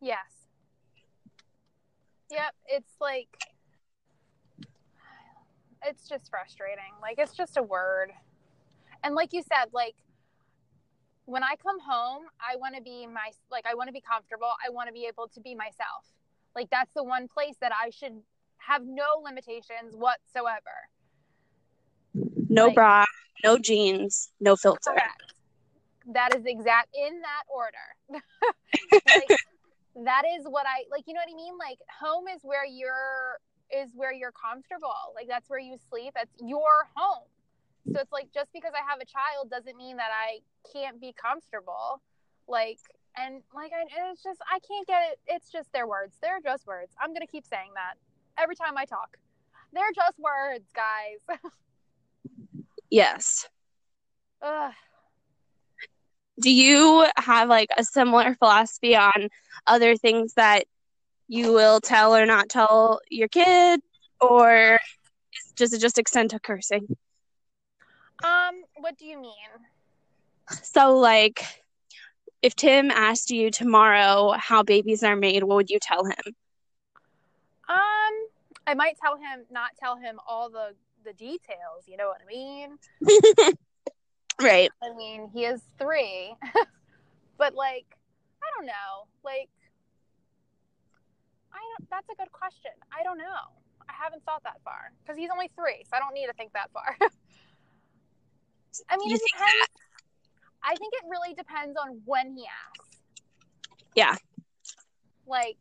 Yes. 0.00 0.35
Yep, 2.30 2.54
it's 2.68 2.92
like 3.00 3.28
it's 5.84 6.08
just 6.08 6.30
frustrating. 6.30 6.92
Like 7.00 7.18
it's 7.18 7.34
just 7.34 7.56
a 7.56 7.62
word. 7.62 8.10
And 9.04 9.14
like 9.14 9.32
you 9.32 9.42
said, 9.42 9.72
like 9.72 9.94
when 11.26 11.42
I 11.42 11.54
come 11.62 11.78
home, 11.80 12.24
I 12.40 12.56
want 12.56 12.74
to 12.76 12.82
be 12.82 13.06
my 13.06 13.30
like 13.50 13.64
I 13.66 13.74
want 13.74 13.88
to 13.88 13.92
be 13.92 14.00
comfortable. 14.00 14.50
I 14.66 14.70
want 14.70 14.88
to 14.88 14.92
be 14.92 15.06
able 15.06 15.28
to 15.28 15.40
be 15.40 15.54
myself. 15.54 16.06
Like 16.54 16.68
that's 16.70 16.92
the 16.94 17.04
one 17.04 17.28
place 17.28 17.56
that 17.60 17.72
I 17.72 17.90
should 17.90 18.20
have 18.58 18.82
no 18.84 19.22
limitations 19.22 19.94
whatsoever. 19.94 20.88
No 22.48 22.66
like, 22.66 22.74
bra, 22.74 23.04
no 23.44 23.58
jeans, 23.58 24.30
no 24.40 24.56
filter. 24.56 24.80
Correct. 24.86 25.34
That 26.12 26.34
is 26.34 26.44
exact 26.46 26.88
in 26.96 27.20
that 27.20 27.42
order. 27.48 28.22
like, 29.06 29.38
that 30.04 30.22
is 30.36 30.44
what 30.44 30.66
I 30.66 30.84
like. 30.90 31.04
You 31.06 31.14
know 31.14 31.20
what 31.24 31.32
I 31.32 31.36
mean? 31.36 31.54
Like 31.58 31.78
home 31.88 32.24
is 32.28 32.40
where 32.42 32.66
you're 32.66 33.40
is 33.72 33.90
where 33.94 34.12
you're 34.12 34.32
comfortable. 34.32 35.14
Like 35.14 35.26
that's 35.28 35.48
where 35.48 35.58
you 35.58 35.76
sleep. 35.88 36.12
That's 36.14 36.32
your 36.40 36.88
home. 36.94 37.24
So 37.92 38.00
it's 38.00 38.12
like 38.12 38.28
just 38.34 38.52
because 38.52 38.72
I 38.74 38.82
have 38.88 39.00
a 39.00 39.06
child 39.06 39.50
doesn't 39.50 39.76
mean 39.76 39.96
that 39.96 40.10
I 40.12 40.40
can't 40.70 41.00
be 41.00 41.14
comfortable. 41.14 42.02
Like 42.48 42.78
and 43.16 43.42
like 43.54 43.72
I, 43.72 43.86
it's 44.10 44.22
just 44.22 44.40
I 44.52 44.58
can't 44.60 44.86
get 44.86 45.02
it. 45.12 45.18
It's 45.26 45.50
just 45.50 45.72
their 45.72 45.86
words. 45.86 46.16
They're 46.20 46.40
just 46.44 46.66
words. 46.66 46.92
I'm 47.00 47.12
gonna 47.14 47.26
keep 47.26 47.46
saying 47.46 47.70
that 47.74 47.94
every 48.36 48.54
time 48.56 48.76
I 48.76 48.84
talk. 48.84 49.16
They're 49.72 49.92
just 49.94 50.18
words, 50.18 50.70
guys. 50.74 51.40
yes. 52.90 53.48
Ugh. 54.42 54.72
Do 56.40 56.52
you 56.52 57.06
have 57.16 57.48
like 57.48 57.70
a 57.76 57.84
similar 57.84 58.34
philosophy 58.34 58.94
on 58.94 59.28
other 59.66 59.96
things 59.96 60.34
that 60.34 60.64
you 61.28 61.52
will 61.52 61.80
tell 61.80 62.14
or 62.14 62.26
not 62.26 62.48
tell 62.48 63.00
your 63.10 63.28
kid, 63.28 63.80
or 64.20 64.78
does 65.56 65.72
it 65.72 65.80
just 65.80 65.98
extend 65.98 66.30
to 66.30 66.38
cursing? 66.38 66.86
Um, 68.24 68.62
what 68.76 68.96
do 68.96 69.06
you 69.06 69.20
mean? 69.20 69.32
So, 70.62 70.96
like, 70.96 71.44
if 72.42 72.54
Tim 72.54 72.90
asked 72.90 73.30
you 73.30 73.50
tomorrow 73.50 74.34
how 74.38 74.62
babies 74.62 75.02
are 75.02 75.16
made, 75.16 75.42
what 75.42 75.56
would 75.56 75.70
you 75.70 75.78
tell 75.80 76.04
him? 76.04 76.36
Um, 77.68 78.26
I 78.66 78.74
might 78.74 78.96
tell 79.02 79.16
him 79.16 79.44
not 79.50 79.70
tell 79.78 79.96
him 79.96 80.20
all 80.26 80.48
the 80.50 80.74
the 81.04 81.12
details. 81.12 81.84
You 81.86 81.96
know 81.96 82.08
what 82.08 82.20
I 82.22 82.26
mean? 82.26 82.78
right. 84.40 84.70
I 84.82 84.94
mean, 84.96 85.28
he 85.32 85.44
is 85.44 85.62
three, 85.78 86.34
but 87.38 87.54
like, 87.54 87.86
I 88.42 88.46
don't 88.56 88.66
know. 88.66 89.06
Like, 89.24 89.48
I 91.52 91.58
don't. 91.58 91.90
That's 91.90 92.08
a 92.10 92.14
good 92.16 92.32
question. 92.32 92.72
I 92.96 93.02
don't 93.02 93.18
know. 93.18 93.52
I 93.88 93.92
haven't 93.92 94.24
thought 94.24 94.42
that 94.44 94.60
far 94.64 94.92
because 95.02 95.16
he's 95.16 95.30
only 95.32 95.50
three, 95.56 95.84
so 95.84 95.96
I 95.96 96.00
don't 96.00 96.14
need 96.14 96.26
to 96.26 96.32
think 96.34 96.52
that 96.52 96.70
far. 96.72 96.96
I 98.90 98.96
mean, 98.96 99.08
You 99.08 99.16
it 99.16 99.18
think 99.18 99.32
depends. 99.32 99.68
I 100.62 100.74
think 100.74 100.92
it 100.94 101.04
really 101.08 101.34
depends 101.34 101.76
on 101.80 102.00
when 102.04 102.36
he 102.36 102.44
asks. 102.44 102.98
Yeah. 103.94 104.16
Like, 105.26 105.58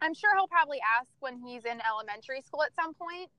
I'm 0.00 0.14
sure 0.14 0.34
he'll 0.34 0.48
probably 0.48 0.80
ask 0.98 1.08
when 1.20 1.38
he's 1.38 1.64
in 1.64 1.80
elementary 1.80 2.40
school 2.40 2.62
at 2.62 2.74
some 2.74 2.94
point, 2.94 3.30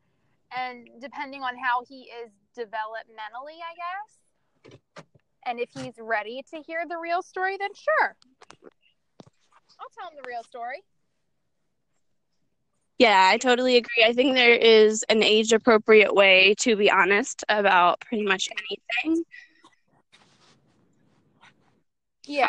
and 0.55 0.87
depending 1.01 1.41
on 1.41 1.57
how 1.57 1.83
he 1.87 2.09
is 2.23 2.31
developmentally, 2.57 3.59
I 3.61 3.73
guess. 3.75 4.79
And 5.45 5.59
if 5.59 5.69
he's 5.73 5.93
ready 5.99 6.43
to 6.53 6.61
hear 6.65 6.85
the 6.87 6.97
real 6.97 7.21
story, 7.21 7.57
then 7.57 7.69
sure. 7.73 8.15
I'll 9.79 9.89
tell 9.97 10.09
him 10.09 10.15
the 10.21 10.27
real 10.27 10.43
story. 10.43 10.83
Yeah, 12.97 13.29
I 13.31 13.37
totally 13.37 13.75
agree. 13.75 14.05
I 14.05 14.13
think 14.13 14.35
there 14.35 14.55
is 14.55 15.03
an 15.09 15.21
age 15.21 15.51
appropriate 15.51 16.15
way 16.15 16.55
to 16.59 16.75
be 16.75 16.89
honest 16.89 17.43
about 17.49 17.99
pretty 17.99 18.23
much 18.23 18.47
anything. 19.03 19.23
Yeah. 22.25 22.47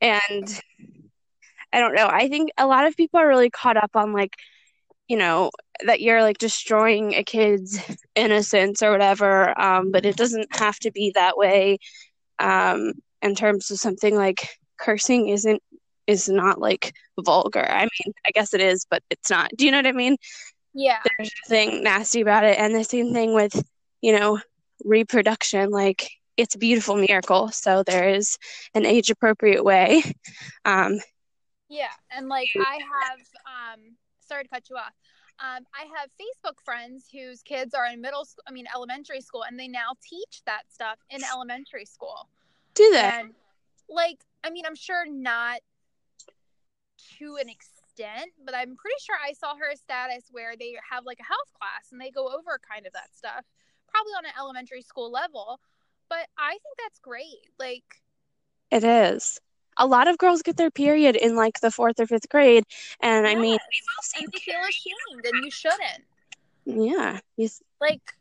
And 0.00 0.60
I 1.72 1.78
don't 1.80 1.94
know. 1.94 2.08
I 2.08 2.28
think 2.28 2.50
a 2.58 2.66
lot 2.66 2.86
of 2.86 2.96
people 2.96 3.20
are 3.20 3.28
really 3.28 3.50
caught 3.50 3.76
up 3.76 3.94
on 3.94 4.12
like, 4.12 4.36
you 5.08 5.16
know, 5.16 5.50
that 5.84 6.00
you're 6.00 6.22
like 6.22 6.38
destroying 6.38 7.14
a 7.14 7.24
kid's 7.24 7.78
innocence 8.14 8.82
or 8.82 8.90
whatever. 8.90 9.58
Um, 9.60 9.90
but 9.90 10.06
it 10.06 10.16
doesn't 10.16 10.54
have 10.56 10.78
to 10.80 10.90
be 10.90 11.12
that 11.14 11.36
way. 11.36 11.78
Um, 12.38 12.92
in 13.22 13.34
terms 13.34 13.70
of 13.70 13.78
something 13.78 14.14
like 14.14 14.48
cursing 14.76 15.28
isn't 15.28 15.62
is 16.06 16.28
not 16.28 16.60
like 16.60 16.92
vulgar. 17.18 17.64
I 17.66 17.82
mean, 17.82 18.12
I 18.26 18.30
guess 18.32 18.52
it 18.52 18.60
is, 18.60 18.86
but 18.90 19.02
it's 19.08 19.30
not. 19.30 19.50
Do 19.56 19.64
you 19.64 19.70
know 19.70 19.78
what 19.78 19.86
I 19.86 19.92
mean? 19.92 20.16
Yeah. 20.74 20.98
There's 21.18 21.30
nothing 21.48 21.82
nasty 21.82 22.20
about 22.20 22.44
it. 22.44 22.58
And 22.58 22.74
the 22.74 22.84
same 22.84 23.12
thing 23.14 23.34
with, 23.34 23.62
you 24.02 24.18
know, 24.18 24.40
reproduction. 24.84 25.70
Like 25.70 26.10
it's 26.36 26.54
a 26.54 26.58
beautiful 26.58 26.96
miracle. 26.96 27.48
So 27.48 27.82
there 27.82 28.10
is 28.10 28.36
an 28.74 28.84
age 28.84 29.10
appropriate 29.10 29.64
way. 29.64 30.02
Um, 30.64 30.98
Yeah, 31.68 31.88
and 32.10 32.28
like 32.28 32.50
I 32.56 32.78
have, 33.02 33.18
um, 33.46 33.80
sorry 34.34 34.44
to 34.44 34.50
cut 34.50 34.68
you 34.68 34.76
off. 34.76 34.92
Um, 35.38 35.64
I 35.74 35.86
have 35.98 36.10
Facebook 36.20 36.60
friends 36.64 37.06
whose 37.12 37.42
kids 37.42 37.74
are 37.74 37.86
in 37.86 38.00
middle 38.00 38.24
school, 38.24 38.44
I 38.48 38.52
mean, 38.52 38.66
elementary 38.74 39.20
school, 39.20 39.44
and 39.44 39.58
they 39.58 39.68
now 39.68 39.94
teach 40.02 40.42
that 40.46 40.62
stuff 40.72 40.98
in 41.10 41.22
elementary 41.24 41.84
school. 41.84 42.28
do 42.74 42.88
that. 42.92 43.20
And 43.20 43.34
like, 43.88 44.18
I 44.44 44.50
mean, 44.50 44.64
I'm 44.66 44.76
sure 44.76 45.06
not 45.08 45.60
to 47.18 47.36
an 47.40 47.48
extent, 47.48 48.30
but 48.44 48.54
I'm 48.54 48.76
pretty 48.76 48.96
sure 49.00 49.16
I 49.24 49.32
saw 49.32 49.56
her 49.56 49.74
status 49.76 50.24
where 50.30 50.54
they 50.56 50.76
have 50.88 51.04
like 51.04 51.18
a 51.20 51.24
health 51.24 51.50
class 51.58 51.90
and 51.90 52.00
they 52.00 52.10
go 52.10 52.26
over 52.26 52.60
kind 52.68 52.86
of 52.86 52.92
that 52.92 53.14
stuff, 53.14 53.44
probably 53.88 54.12
on 54.12 54.24
an 54.24 54.32
elementary 54.38 54.82
school 54.82 55.10
level. 55.10 55.60
But 56.08 56.26
I 56.38 56.50
think 56.50 56.78
that's 56.82 57.00
great. 57.00 57.50
Like, 57.58 58.02
It 58.70 58.84
is. 58.84 59.40
A 59.76 59.86
lot 59.86 60.08
of 60.08 60.18
girls 60.18 60.42
get 60.42 60.56
their 60.56 60.70
period 60.70 61.16
in 61.16 61.36
like 61.36 61.60
the 61.60 61.70
fourth 61.70 61.98
or 62.00 62.06
fifth 62.06 62.28
grade. 62.28 62.64
And 63.00 63.26
I 63.26 63.34
mean, 63.34 63.58
yes, 63.98 64.12
and 64.18 64.28
they 64.32 64.38
feel 64.38 64.60
ashamed, 64.68 65.24
and 65.24 65.44
you 65.44 65.50
shouldn't. 65.50 66.04
yeah, 66.64 67.20
you, 67.36 67.48
like 67.80 68.14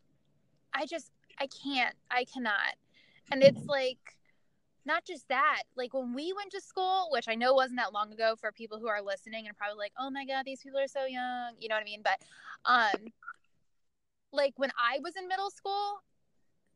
i 0.73 0.85
just 0.85 1.11
i 1.39 1.47
can't 1.47 1.95
i 2.11 2.25
cannot 2.25 2.75
and 3.31 3.43
it's 3.43 3.65
like 3.67 3.97
not 4.85 5.05
just 5.05 5.27
that 5.29 5.63
like 5.77 5.93
when 5.93 6.13
we 6.13 6.33
went 6.33 6.51
to 6.51 6.59
school 6.59 7.07
which 7.11 7.27
i 7.27 7.35
know 7.35 7.53
wasn't 7.53 7.77
that 7.77 7.93
long 7.93 8.11
ago 8.11 8.35
for 8.39 8.51
people 8.51 8.79
who 8.79 8.87
are 8.87 9.01
listening 9.01 9.47
and 9.47 9.57
probably 9.57 9.77
like 9.77 9.93
oh 9.99 10.09
my 10.09 10.25
god 10.25 10.43
these 10.45 10.61
people 10.61 10.79
are 10.79 10.87
so 10.87 11.05
young 11.05 11.53
you 11.59 11.69
know 11.69 11.75
what 11.75 11.81
i 11.81 11.85
mean 11.85 12.01
but 12.03 12.19
um 12.65 13.11
like 14.31 14.53
when 14.57 14.71
i 14.77 14.99
was 15.03 15.15
in 15.15 15.27
middle 15.27 15.49
school 15.49 16.01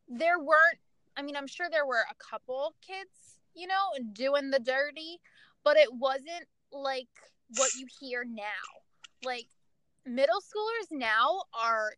there 0.08 0.40
weren't 0.40 0.80
i 1.18 1.22
mean 1.22 1.36
i'm 1.36 1.48
sure 1.48 1.68
there 1.70 1.86
were 1.86 2.06
a 2.10 2.16
couple 2.16 2.74
kids 2.86 3.37
you 3.58 3.68
know 3.68 4.06
doing 4.14 4.50
the 4.52 4.60
dirty 4.60 5.20
but 5.64 5.78
it 5.78 5.92
wasn't 5.94 6.46
like 6.72 7.08
what 7.58 7.70
you 7.78 7.88
hear 8.00 8.24
now 8.24 8.44
like 9.24 9.48
middle 10.06 10.40
schoolers 10.40 10.88
now 10.92 11.42
are 11.60 11.94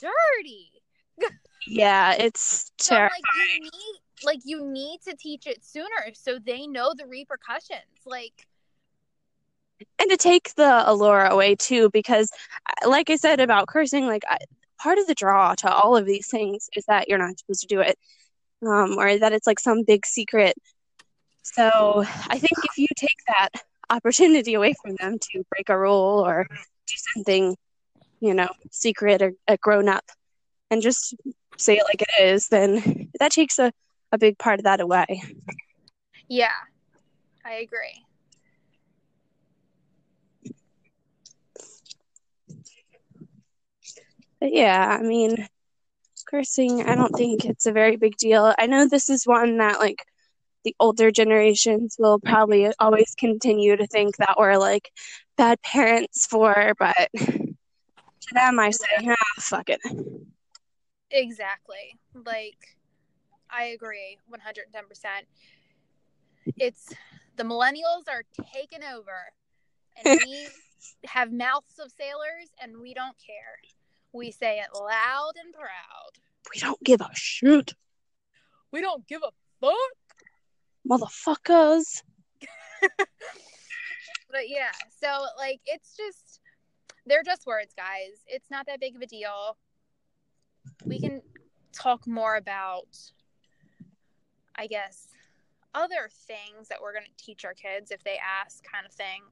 dirty 0.00 0.70
yeah, 1.66 2.14
it's 2.18 2.72
so 2.78 2.94
terrible. 2.94 3.12
like 3.14 3.22
you 3.36 3.60
need 3.62 4.00
like 4.24 4.40
you 4.44 4.64
need 4.64 5.00
to 5.06 5.16
teach 5.16 5.46
it 5.46 5.64
sooner 5.64 6.12
so 6.14 6.38
they 6.38 6.66
know 6.66 6.92
the 6.96 7.06
repercussions 7.06 7.82
like 8.06 8.46
and 9.98 10.10
to 10.10 10.16
take 10.16 10.54
the 10.54 10.90
allure 10.90 11.24
away 11.24 11.54
too 11.56 11.90
because 11.92 12.30
uh, 12.68 12.88
like 12.88 13.10
i 13.10 13.16
said 13.16 13.40
about 13.40 13.66
cursing 13.66 14.06
like 14.06 14.22
I, 14.28 14.38
part 14.80 14.98
of 14.98 15.06
the 15.06 15.14
draw 15.14 15.54
to 15.56 15.72
all 15.72 15.96
of 15.96 16.06
these 16.06 16.28
things 16.28 16.68
is 16.76 16.84
that 16.86 17.08
you're 17.08 17.18
not 17.18 17.38
supposed 17.38 17.62
to 17.62 17.66
do 17.66 17.80
it 17.80 17.98
um, 18.64 18.96
or 18.98 19.18
that 19.18 19.32
it's 19.32 19.46
like 19.46 19.58
some 19.58 19.82
big 19.84 20.06
secret 20.06 20.54
so 21.42 22.04
i 22.28 22.38
think 22.38 22.52
if 22.64 22.78
you 22.78 22.86
take 22.96 23.18
that 23.28 23.50
opportunity 23.90 24.54
away 24.54 24.74
from 24.82 24.94
them 24.96 25.18
to 25.18 25.44
break 25.50 25.68
a 25.68 25.78
rule 25.78 26.24
or 26.26 26.46
do 26.50 26.94
something 27.14 27.56
you 28.20 28.34
know 28.34 28.48
secret 28.70 29.22
or 29.22 29.32
a 29.48 29.56
grown 29.58 29.88
up 29.88 30.04
and 30.70 30.82
just 30.82 31.14
say 31.56 31.76
it 31.76 31.84
like 31.84 32.02
it 32.02 32.24
is 32.24 32.48
then 32.48 33.10
that 33.20 33.32
takes 33.32 33.58
a, 33.58 33.72
a 34.12 34.18
big 34.18 34.38
part 34.38 34.58
of 34.60 34.64
that 34.64 34.80
away 34.80 35.22
yeah 36.28 36.48
i 37.44 37.54
agree 37.54 38.04
But 44.42 44.52
yeah, 44.52 44.98
I 45.00 45.04
mean, 45.04 45.46
cursing, 46.28 46.82
I 46.82 46.96
don't 46.96 47.14
think 47.14 47.44
it's 47.44 47.66
a 47.66 47.72
very 47.72 47.94
big 47.94 48.16
deal. 48.16 48.52
I 48.58 48.66
know 48.66 48.88
this 48.88 49.08
is 49.08 49.24
one 49.24 49.58
that, 49.58 49.78
like, 49.78 50.04
the 50.64 50.74
older 50.80 51.10
generations 51.10 51.96
will 51.98 52.18
probably 52.20 52.70
always 52.78 53.14
continue 53.16 53.76
to 53.76 53.86
think 53.86 54.16
that 54.18 54.36
we're, 54.38 54.56
like, 54.56 54.90
bad 55.36 55.60
parents 55.62 56.26
for, 56.26 56.72
but 56.78 57.08
to 57.16 58.34
them, 58.34 58.58
I 58.58 58.70
say, 58.70 58.86
ah, 59.08 59.14
fuck 59.38 59.68
it. 59.68 59.80
exactly. 61.10 61.98
Like 62.14 62.76
i 63.54 63.64
agree 63.64 64.16
110% 64.32 64.40
it's 66.56 66.92
the 67.36 67.42
millennials 67.44 68.08
are 68.08 68.22
taking 68.54 68.80
over 68.82 69.32
and 70.04 70.20
we 70.26 70.48
have 71.04 71.32
mouths 71.32 71.78
of 71.78 71.90
sailors 71.90 72.50
and 72.60 72.80
we 72.80 72.94
don't 72.94 73.16
care. 73.18 73.58
We 74.12 74.30
say 74.30 74.58
it 74.58 74.68
loud 74.74 75.32
and 75.42 75.52
proud. 75.54 76.12
We 76.52 76.60
don't 76.60 76.82
give 76.82 77.00
a 77.00 77.10
shit, 77.14 77.74
we 78.72 78.80
don't 78.80 79.06
give 79.06 79.22
a 79.22 79.30
fuck 79.60 79.74
motherfuckers. 80.98 82.02
but 84.30 84.48
yeah 84.48 84.72
so 85.00 85.06
like 85.38 85.60
it's 85.66 85.96
just 85.96 86.40
they're 87.06 87.22
just 87.24 87.46
words 87.46 87.74
guys. 87.76 88.22
It's 88.26 88.50
not 88.50 88.66
that 88.66 88.80
big 88.80 88.94
of 88.96 89.02
a 89.02 89.06
deal. 89.06 89.56
We 90.86 91.00
can 91.00 91.22
talk 91.72 92.06
more 92.06 92.36
about 92.36 92.86
i 94.56 94.66
guess 94.66 95.08
other 95.74 96.10
things 96.26 96.68
that 96.68 96.78
we're 96.82 96.92
going 96.92 97.04
to 97.04 97.24
teach 97.24 97.46
our 97.46 97.54
kids 97.54 97.90
if 97.90 98.04
they 98.04 98.18
ask 98.18 98.62
kind 98.70 98.84
of 98.84 98.92
thing 98.92 99.22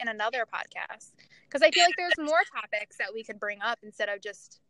in 0.00 0.08
another 0.08 0.44
podcast. 0.46 1.12
Because 1.44 1.62
i 1.62 1.70
feel 1.70 1.84
like 1.84 1.94
there's 1.96 2.18
more 2.18 2.40
topics 2.54 2.96
that 2.98 3.08
we 3.12 3.24
could 3.24 3.40
bring 3.40 3.60
up 3.62 3.78
instead 3.82 4.08
of 4.08 4.20
just 4.20 4.60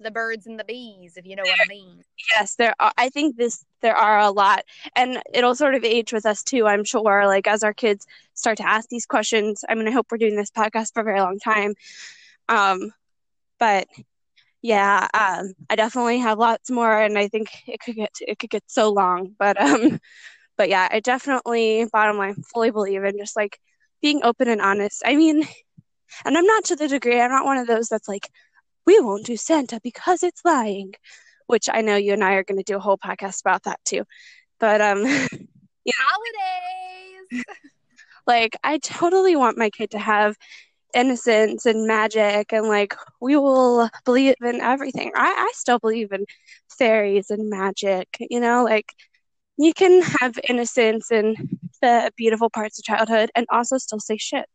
the 0.00 0.10
birds 0.10 0.46
and 0.46 0.58
the 0.58 0.64
bees 0.64 1.16
if 1.16 1.26
you 1.26 1.34
know 1.36 1.42
what 1.42 1.60
i 1.60 1.68
mean. 1.68 2.02
yes 2.34 2.54
there 2.56 2.74
are 2.80 2.92
i 2.96 3.08
think 3.08 3.36
this 3.36 3.64
there 3.82 3.96
are 3.96 4.20
a 4.20 4.30
lot 4.30 4.64
and 4.96 5.20
it'll 5.32 5.54
sort 5.54 5.74
of 5.74 5.84
age 5.84 6.12
with 6.12 6.26
us 6.26 6.42
too 6.42 6.66
i'm 6.66 6.84
sure 6.84 7.26
like 7.26 7.46
as 7.46 7.62
our 7.62 7.74
kids 7.74 8.06
start 8.34 8.56
to 8.56 8.68
ask 8.68 8.88
these 8.88 9.06
questions 9.06 9.64
i 9.68 9.74
mean 9.74 9.88
i 9.88 9.90
hope 9.90 10.06
we're 10.10 10.18
doing 10.18 10.36
this 10.36 10.50
podcast 10.50 10.92
for 10.92 11.00
a 11.00 11.04
very 11.04 11.20
long 11.20 11.38
time 11.38 11.74
um 12.48 12.92
but 13.58 13.86
yeah 14.62 15.06
um 15.14 15.52
i 15.70 15.76
definitely 15.76 16.18
have 16.18 16.38
lots 16.38 16.70
more 16.70 17.00
and 17.00 17.18
i 17.18 17.28
think 17.28 17.48
it 17.66 17.80
could 17.80 17.96
get 17.96 18.12
it 18.20 18.38
could 18.38 18.50
get 18.50 18.64
so 18.66 18.92
long 18.92 19.34
but 19.38 19.60
um 19.60 20.00
but 20.56 20.68
yeah 20.68 20.88
i 20.90 21.00
definitely 21.00 21.86
bottom 21.92 22.16
line 22.16 22.34
fully 22.52 22.70
believe 22.70 23.04
in 23.04 23.16
just 23.18 23.36
like 23.36 23.60
being 24.00 24.20
open 24.22 24.46
and 24.46 24.60
honest. 24.60 25.02
I 25.04 25.16
mean 25.16 25.42
and 26.24 26.36
i'm 26.36 26.46
not 26.46 26.64
to 26.64 26.76
the 26.76 26.88
degree 26.88 27.20
i'm 27.20 27.30
not 27.30 27.44
one 27.44 27.58
of 27.58 27.66
those 27.66 27.88
that's 27.88 28.08
like 28.08 28.28
we 28.88 28.98
won't 29.00 29.26
do 29.26 29.36
santa 29.36 29.78
because 29.82 30.22
it's 30.22 30.40
lying 30.46 30.94
which 31.46 31.68
i 31.70 31.82
know 31.82 31.96
you 31.96 32.14
and 32.14 32.24
i 32.24 32.32
are 32.32 32.42
going 32.42 32.56
to 32.56 32.64
do 32.64 32.76
a 32.76 32.80
whole 32.80 32.96
podcast 32.96 33.42
about 33.42 33.62
that 33.64 33.78
too. 33.84 34.02
But 34.58 34.80
um 34.80 35.04
yeah 35.84 35.92
holidays. 36.10 37.44
like 38.26 38.56
i 38.64 38.78
totally 38.78 39.36
want 39.36 39.58
my 39.58 39.68
kid 39.68 39.90
to 39.90 39.98
have 39.98 40.36
innocence 40.94 41.66
and 41.66 41.86
magic 41.86 42.50
and 42.50 42.66
like 42.66 42.94
we 43.20 43.36
will 43.36 43.90
believe 44.06 44.36
in 44.42 44.62
everything. 44.62 45.12
I, 45.14 45.28
I 45.28 45.50
still 45.54 45.78
believe 45.78 46.10
in 46.12 46.24
fairies 46.78 47.28
and 47.28 47.50
magic 47.50 48.08
you 48.30 48.40
know 48.40 48.64
like 48.64 48.94
you 49.58 49.74
can 49.74 50.00
have 50.20 50.38
innocence 50.48 51.10
and 51.10 51.36
the 51.82 52.10
beautiful 52.16 52.48
parts 52.48 52.78
of 52.78 52.84
childhood 52.84 53.30
and 53.34 53.44
also 53.50 53.76
still 53.76 54.00
say 54.00 54.16
shit. 54.16 54.46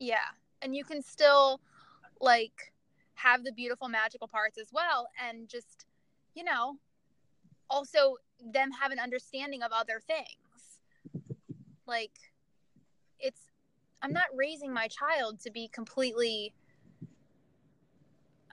Yeah. 0.00 0.30
And 0.62 0.74
you 0.74 0.84
can 0.84 1.02
still 1.02 1.60
like 2.20 2.72
have 3.18 3.44
the 3.44 3.52
beautiful 3.52 3.88
magical 3.88 4.28
parts 4.28 4.58
as 4.58 4.68
well 4.72 5.08
and 5.26 5.48
just 5.48 5.86
you 6.34 6.44
know 6.44 6.76
also 7.68 8.16
them 8.52 8.70
have 8.70 8.92
an 8.92 8.98
understanding 8.98 9.62
of 9.62 9.72
other 9.72 10.00
things 10.06 10.80
like 11.86 12.12
it's 13.18 13.40
I'm 14.00 14.12
not 14.12 14.26
raising 14.34 14.72
my 14.72 14.86
child 14.88 15.40
to 15.40 15.50
be 15.50 15.68
completely 15.68 16.54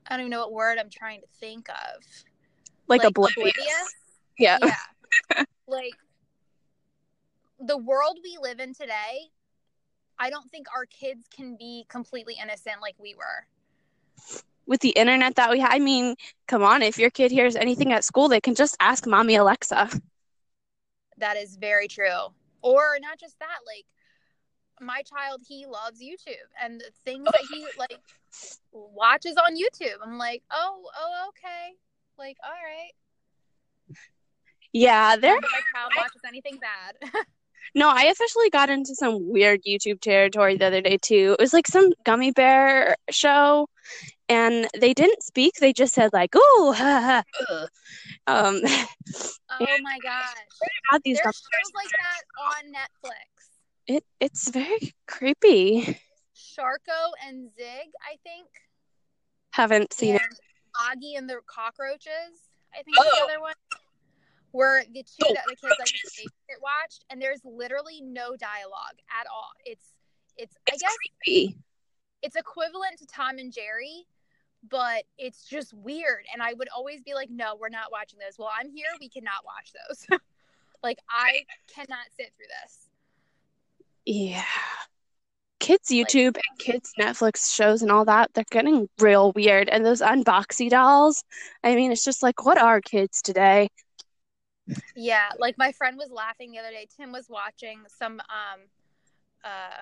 I 0.07 0.11
don't 0.11 0.21
even 0.21 0.31
know 0.31 0.41
what 0.41 0.53
word 0.53 0.77
I'm 0.77 0.89
trying 0.89 1.21
to 1.21 1.27
think 1.39 1.67
of. 1.69 2.03
Like, 2.87 2.99
like 2.99 3.09
oblivious. 3.09 3.53
oblivious. 3.55 3.95
Yeah. 4.37 4.59
Yeah. 4.63 5.43
like 5.67 5.93
the 7.59 7.77
world 7.77 8.19
we 8.23 8.37
live 8.39 8.59
in 8.59 8.73
today, 8.73 9.31
I 10.19 10.29
don't 10.29 10.49
think 10.51 10.67
our 10.75 10.85
kids 10.85 11.25
can 11.35 11.55
be 11.57 11.85
completely 11.89 12.35
innocent 12.41 12.81
like 12.81 12.95
we 12.99 13.15
were. 13.15 13.47
With 14.67 14.81
the 14.81 14.89
internet 14.89 15.35
that 15.35 15.51
we 15.51 15.59
have, 15.59 15.71
I 15.71 15.79
mean, 15.79 16.15
come 16.47 16.63
on, 16.63 16.81
if 16.81 16.97
your 16.97 17.11
kid 17.11 17.31
hears 17.31 17.55
anything 17.55 17.93
at 17.93 18.03
school, 18.03 18.27
they 18.29 18.41
can 18.41 18.55
just 18.55 18.75
ask 18.79 19.05
mommy 19.05 19.35
Alexa. 19.35 19.89
That 21.17 21.37
is 21.37 21.55
very 21.55 21.87
true. 21.87 22.33
Or 22.61 22.97
not 22.99 23.19
just 23.19 23.37
that, 23.39 23.59
like 23.65 23.85
my 24.81 25.01
child 25.03 25.41
he 25.47 25.65
loves 25.65 26.01
youtube 26.01 26.49
and 26.61 26.81
the 26.81 26.89
things 27.05 27.23
that 27.23 27.41
he 27.49 27.65
like 27.79 27.99
watches 28.71 29.35
on 29.37 29.55
youtube. 29.55 29.97
I'm 30.03 30.17
like 30.17 30.43
oh 30.51 30.83
oh 30.97 31.29
okay. 31.29 31.73
Like 32.17 32.37
all 32.43 32.51
right. 32.51 33.97
Yeah 34.73 35.15
there 35.15 35.35
my 35.35 35.61
child 35.73 35.91
watches 35.95 36.21
anything 36.27 36.59
bad. 36.59 37.11
No 37.73 37.89
i 37.89 38.03
officially 38.03 38.49
got 38.51 38.69
into 38.69 38.95
some 38.95 39.29
weird 39.31 39.61
youtube 39.67 39.99
territory 39.99 40.55
the 40.55 40.67
other 40.67 40.81
day 40.81 40.97
too. 41.01 41.35
It 41.37 41.41
was 41.41 41.51
like 41.51 41.67
some 41.67 41.91
gummy 42.05 42.31
bear 42.31 42.95
show 43.09 43.67
and 44.27 44.67
they 44.79 44.93
didn't 44.93 45.21
speak 45.21 45.53
they 45.59 45.73
just 45.73 45.93
said 45.93 46.11
like 46.13 46.31
oh 46.35 46.75
um 48.27 48.61
oh 48.65 49.77
my 49.81 49.97
gosh 50.01 50.35
had 50.91 51.01
these 51.03 51.19
There's 51.23 51.35
shows 51.35 51.71
like 51.75 51.89
that 51.89 52.23
on 52.39 52.73
netflix 52.73 53.35
it 53.87 54.03
it's 54.19 54.49
very 54.49 54.95
creepy. 55.07 55.99
Sharko 56.35 57.11
and 57.27 57.49
Zig, 57.55 57.91
I 58.01 58.17
think. 58.23 58.47
Haven't 59.51 59.93
seen 59.93 60.15
and 60.15 60.21
it. 60.21 60.39
Oggy 60.75 61.17
and 61.17 61.29
the 61.29 61.39
cockroaches, 61.45 62.49
I 62.73 62.83
think 62.83 62.97
oh. 62.99 63.03
the 63.03 63.23
other 63.23 63.41
one. 63.41 63.53
Were 64.51 64.83
the 64.93 65.03
two 65.03 65.33
that 65.33 65.43
the 65.47 65.55
kids 65.55 65.75
like 65.77 66.27
it 66.47 66.59
watched, 66.61 67.03
and 67.09 67.21
there's 67.21 67.41
literally 67.43 68.01
no 68.01 68.37
dialogue 68.37 68.97
at 69.19 69.27
all. 69.29 69.49
It's 69.65 69.85
it's, 70.37 70.55
it's 70.65 70.81
I 70.81 70.87
guess 70.87 70.95
creepy. 71.25 71.57
it's 72.21 72.37
equivalent 72.37 72.97
to 72.99 73.05
Tom 73.05 73.37
and 73.37 73.51
Jerry, 73.51 74.05
but 74.69 75.03
it's 75.17 75.45
just 75.45 75.73
weird. 75.73 76.25
And 76.33 76.41
I 76.41 76.53
would 76.53 76.69
always 76.75 77.01
be 77.01 77.13
like, 77.13 77.29
no, 77.29 77.55
we're 77.59 77.69
not 77.69 77.91
watching 77.91 78.19
those. 78.19 78.37
Well, 78.37 78.49
I'm 78.57 78.69
here. 78.69 78.87
We 78.99 79.09
cannot 79.09 79.45
watch 79.45 79.71
those. 79.73 80.19
like 80.83 80.99
I 81.09 81.45
cannot 81.73 82.05
sit 82.17 82.31
through 82.35 82.47
this. 82.63 82.87
Yeah. 84.05 84.43
Kids 85.59 85.89
YouTube 85.89 86.35
and 86.35 86.59
kids 86.59 86.91
Netflix 86.99 87.53
shows 87.53 87.81
and 87.81 87.91
all 87.91 88.05
that, 88.05 88.29
they're 88.33 88.43
getting 88.51 88.87
real 88.99 89.31
weird. 89.31 89.69
And 89.69 89.85
those 89.85 90.01
unboxy 90.01 90.69
dolls, 90.69 91.23
I 91.63 91.75
mean, 91.75 91.91
it's 91.91 92.03
just 92.03 92.21
like, 92.21 92.45
what 92.45 92.59
are 92.59 92.81
kids 92.81 93.21
today? 93.21 93.69
Yeah, 94.95 95.29
like 95.39 95.57
my 95.57 95.71
friend 95.71 95.97
was 95.97 96.11
laughing 96.11 96.51
the 96.51 96.59
other 96.59 96.71
day. 96.71 96.87
Tim 96.95 97.11
was 97.11 97.27
watching 97.29 97.79
some 97.87 98.19
um 98.19 98.61
uh 99.43 99.81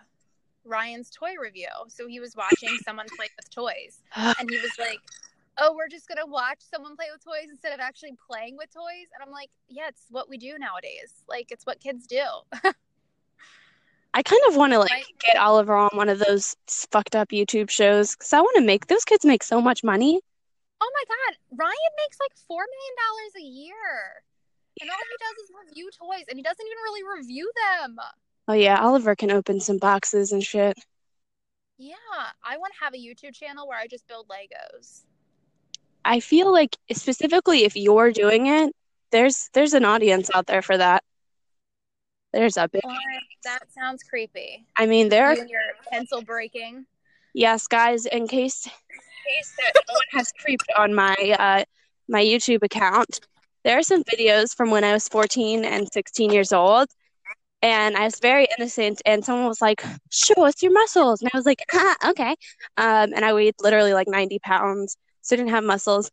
Ryan's 0.66 1.10
toy 1.10 1.34
review. 1.42 1.68
So 1.88 2.08
he 2.08 2.20
was 2.20 2.36
watching 2.36 2.78
someone 2.84 3.06
play 3.16 3.28
with 3.38 3.50
toys. 3.50 4.02
And 4.40 4.50
he 4.50 4.58
was 4.58 4.72
like, 4.80 5.00
Oh, 5.60 5.74
we're 5.76 5.88
just 5.88 6.08
gonna 6.08 6.26
watch 6.26 6.60
someone 6.60 6.96
play 6.96 7.08
with 7.12 7.24
toys 7.24 7.50
instead 7.50 7.74
of 7.74 7.80
actually 7.80 8.16
playing 8.28 8.58
with 8.58 8.74
toys. 8.74 9.08
And 9.14 9.24
I'm 9.26 9.32
like, 9.32 9.50
Yeah, 9.70 9.88
it's 9.88 10.06
what 10.10 10.30
we 10.30 10.38
do 10.38 10.58
nowadays. 10.58 11.24
Like 11.28 11.52
it's 11.52 11.66
what 11.66 11.80
kids 11.80 12.08
do. 12.08 12.24
I 14.14 14.22
kind 14.22 14.42
of 14.48 14.56
want 14.56 14.74
to 14.74 14.80
like 14.80 15.08
get 15.20 15.38
Oliver 15.38 15.74
on 15.74 15.90
one 15.94 16.08
of 16.08 16.20
those 16.20 16.56
fucked 16.68 17.16
up 17.16 17.30
YouTube 17.30 17.70
shows 17.70 18.16
because 18.16 18.32
I 18.32 18.42
want 18.42 18.56
to 18.58 18.62
make 18.62 18.86
those 18.88 19.04
kids 19.04 19.26
make 19.26 19.42
so 19.42 19.60
much 19.60 19.84
money. 19.84 20.22
Oh 20.82 20.92
my 20.94 21.04
god, 21.08 21.38
Ryan 21.58 21.94
makes 21.98 22.20
like 22.20 22.38
four 22.48 22.62
million 22.62 22.96
dollars 23.02 23.34
a 23.42 23.48
year, 23.48 24.24
and 24.82 24.90
all 24.90 24.98
he 24.98 25.18
does 25.18 25.44
is 25.44 25.52
review 25.66 25.90
toys, 25.98 26.26
and 26.30 26.38
he 26.38 26.44
doesn't 26.44 26.66
even 26.66 26.78
really 26.84 27.02
review 27.18 27.52
them. 27.56 27.98
Oh 28.48 28.54
yeah, 28.54 28.80
Oliver 28.80 29.16
can 29.16 29.32
open 29.32 29.60
some 29.60 29.78
boxes 29.78 30.32
and 30.32 30.44
shit. 30.44 30.78
Yeah, 31.78 31.96
I 32.44 32.58
want 32.58 32.74
to 32.74 32.84
have 32.84 32.94
a 32.94 32.98
YouTube 32.98 33.34
channel 33.34 33.68
where 33.68 33.78
I 33.78 33.88
just 33.88 34.08
build 34.08 34.28
Legos. 34.28 35.04
I 36.06 36.20
feel 36.20 36.52
like 36.52 36.78
specifically 36.92 37.64
if 37.64 37.76
you're 37.76 38.12
doing 38.12 38.48
it, 38.48 38.74
there's 39.12 39.50
there's 39.54 39.74
an 39.74 39.86
audience 39.86 40.30
out 40.34 40.48
there 40.48 40.62
for 40.62 40.78
that. 40.78 41.04
There's 42.34 42.58
a 42.58 42.68
big. 42.68 42.82
that 43.44 43.72
sounds 43.72 44.04
creepy. 44.04 44.66
I 44.76 44.88
mean, 44.88 45.10
there 45.10 45.28
are 45.28 45.36
your 45.36 45.62
pencil 45.92 46.22
breaking. 46.22 46.86
Yes, 47.34 47.68
guys. 47.68 48.06
In 48.08 48.28
case, 48.28 48.66
in 48.66 48.72
case 48.72 49.54
that 49.60 49.74
no 49.88 49.94
one 49.94 50.02
has 50.12 50.34
creeped 50.40 50.70
on 50.76 50.94
my 50.94 51.16
uh, 51.40 51.64
my 52.08 52.24
YouTube 52.24 52.64
account, 52.64 53.22
there 53.64 53.78
are 53.78 53.84
some 53.84 54.04
videos 54.04 54.56
from 54.56 54.72
when 54.72 54.84
I 54.84 54.94
was 54.94 55.08
14 55.08 55.64
and 55.64 55.88
16 55.92 56.32
years 56.32 56.52
old, 56.52 56.90
and 57.64 57.96
I 57.96 58.04
was 58.04 58.20
very 58.20 58.48
innocent. 58.60 59.02
And 59.06 59.26
someone 59.26 59.48
was 59.48 59.62
like, 59.62 59.84
"Show 60.12 60.46
us 60.46 60.62
your 60.62 60.74
muscles," 60.74 61.22
and 61.22 61.32
I 61.34 61.38
was 61.38 61.46
like, 61.46 61.64
ah, 61.74 61.96
"Okay." 62.10 62.36
Um, 62.78 63.14
and 63.16 63.26
I 63.26 63.34
weighed 63.34 63.56
literally 63.62 63.94
like 63.94 64.08
90 64.08 64.40
pounds, 64.40 64.98
so 65.22 65.36
I 65.36 65.38
didn't 65.38 65.52
have 65.52 65.64
muscles. 65.64 66.12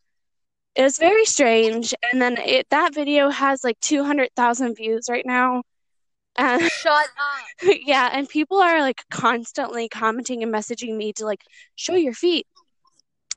It 0.77 0.83
was 0.85 0.99
very 0.99 1.25
strange. 1.25 1.93
And 2.13 2.23
then 2.23 2.39
it, 2.39 2.67
that 2.71 2.95
video 2.95 3.29
has 3.31 3.65
like 3.65 3.79
200,000 3.81 4.77
views 4.77 5.07
right 5.11 5.27
now. 5.27 5.63
And, 6.37 6.63
Shut 6.71 6.93
up. 6.93 7.77
Yeah, 7.85 8.09
and 8.13 8.29
people 8.29 8.59
are 8.59 8.81
like 8.81 9.03
constantly 9.11 9.89
commenting 9.89 10.43
and 10.43 10.55
messaging 10.55 10.97
me 10.97 11.13
to 11.15 11.25
like 11.25 11.43
show 11.75 11.95
your 11.97 12.15
feet. 12.15 12.47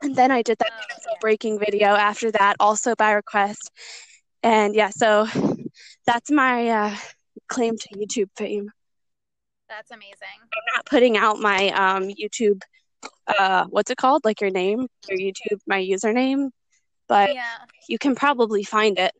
And 0.02 0.14
then 0.14 0.30
I 0.30 0.42
did 0.42 0.58
that 0.58 0.70
oh, 0.72 0.96
yeah. 1.08 1.14
breaking 1.20 1.58
video 1.58 1.88
after 1.88 2.30
that, 2.32 2.56
also 2.60 2.94
by 2.94 3.12
request. 3.12 3.70
And 4.42 4.74
yeah, 4.74 4.90
so 4.90 5.26
that's 6.06 6.30
my 6.30 6.68
uh, 6.68 6.96
claim 7.54 7.76
to 7.78 7.88
YouTube 7.90 8.30
fame. 8.36 8.70
That's 9.68 9.90
amazing. 9.90 10.40
I'm 10.42 10.74
not 10.74 10.86
putting 10.86 11.16
out 11.16 11.38
my 11.38 11.68
um, 11.70 12.08
YouTube, 12.08 12.62
uh, 13.26 13.64
what's 13.70 13.90
it 13.90 13.96
called? 13.96 14.22
Like 14.24 14.40
your 14.40 14.50
name, 14.50 14.86
your 15.08 15.18
YouTube, 15.18 15.58
my 15.66 15.80
username, 15.80 16.50
but 17.08 17.34
yeah. 17.34 17.44
you 17.88 17.98
can 17.98 18.14
probably 18.14 18.64
find 18.64 18.98
it. 18.98 19.12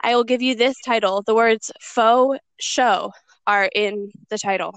I 0.00 0.16
will 0.16 0.24
give 0.24 0.42
you 0.42 0.54
this 0.56 0.76
title. 0.84 1.22
The 1.22 1.34
words 1.34 1.70
faux 1.80 2.38
show 2.60 3.12
are 3.46 3.70
in 3.74 4.10
the 4.30 4.38
title. 4.38 4.74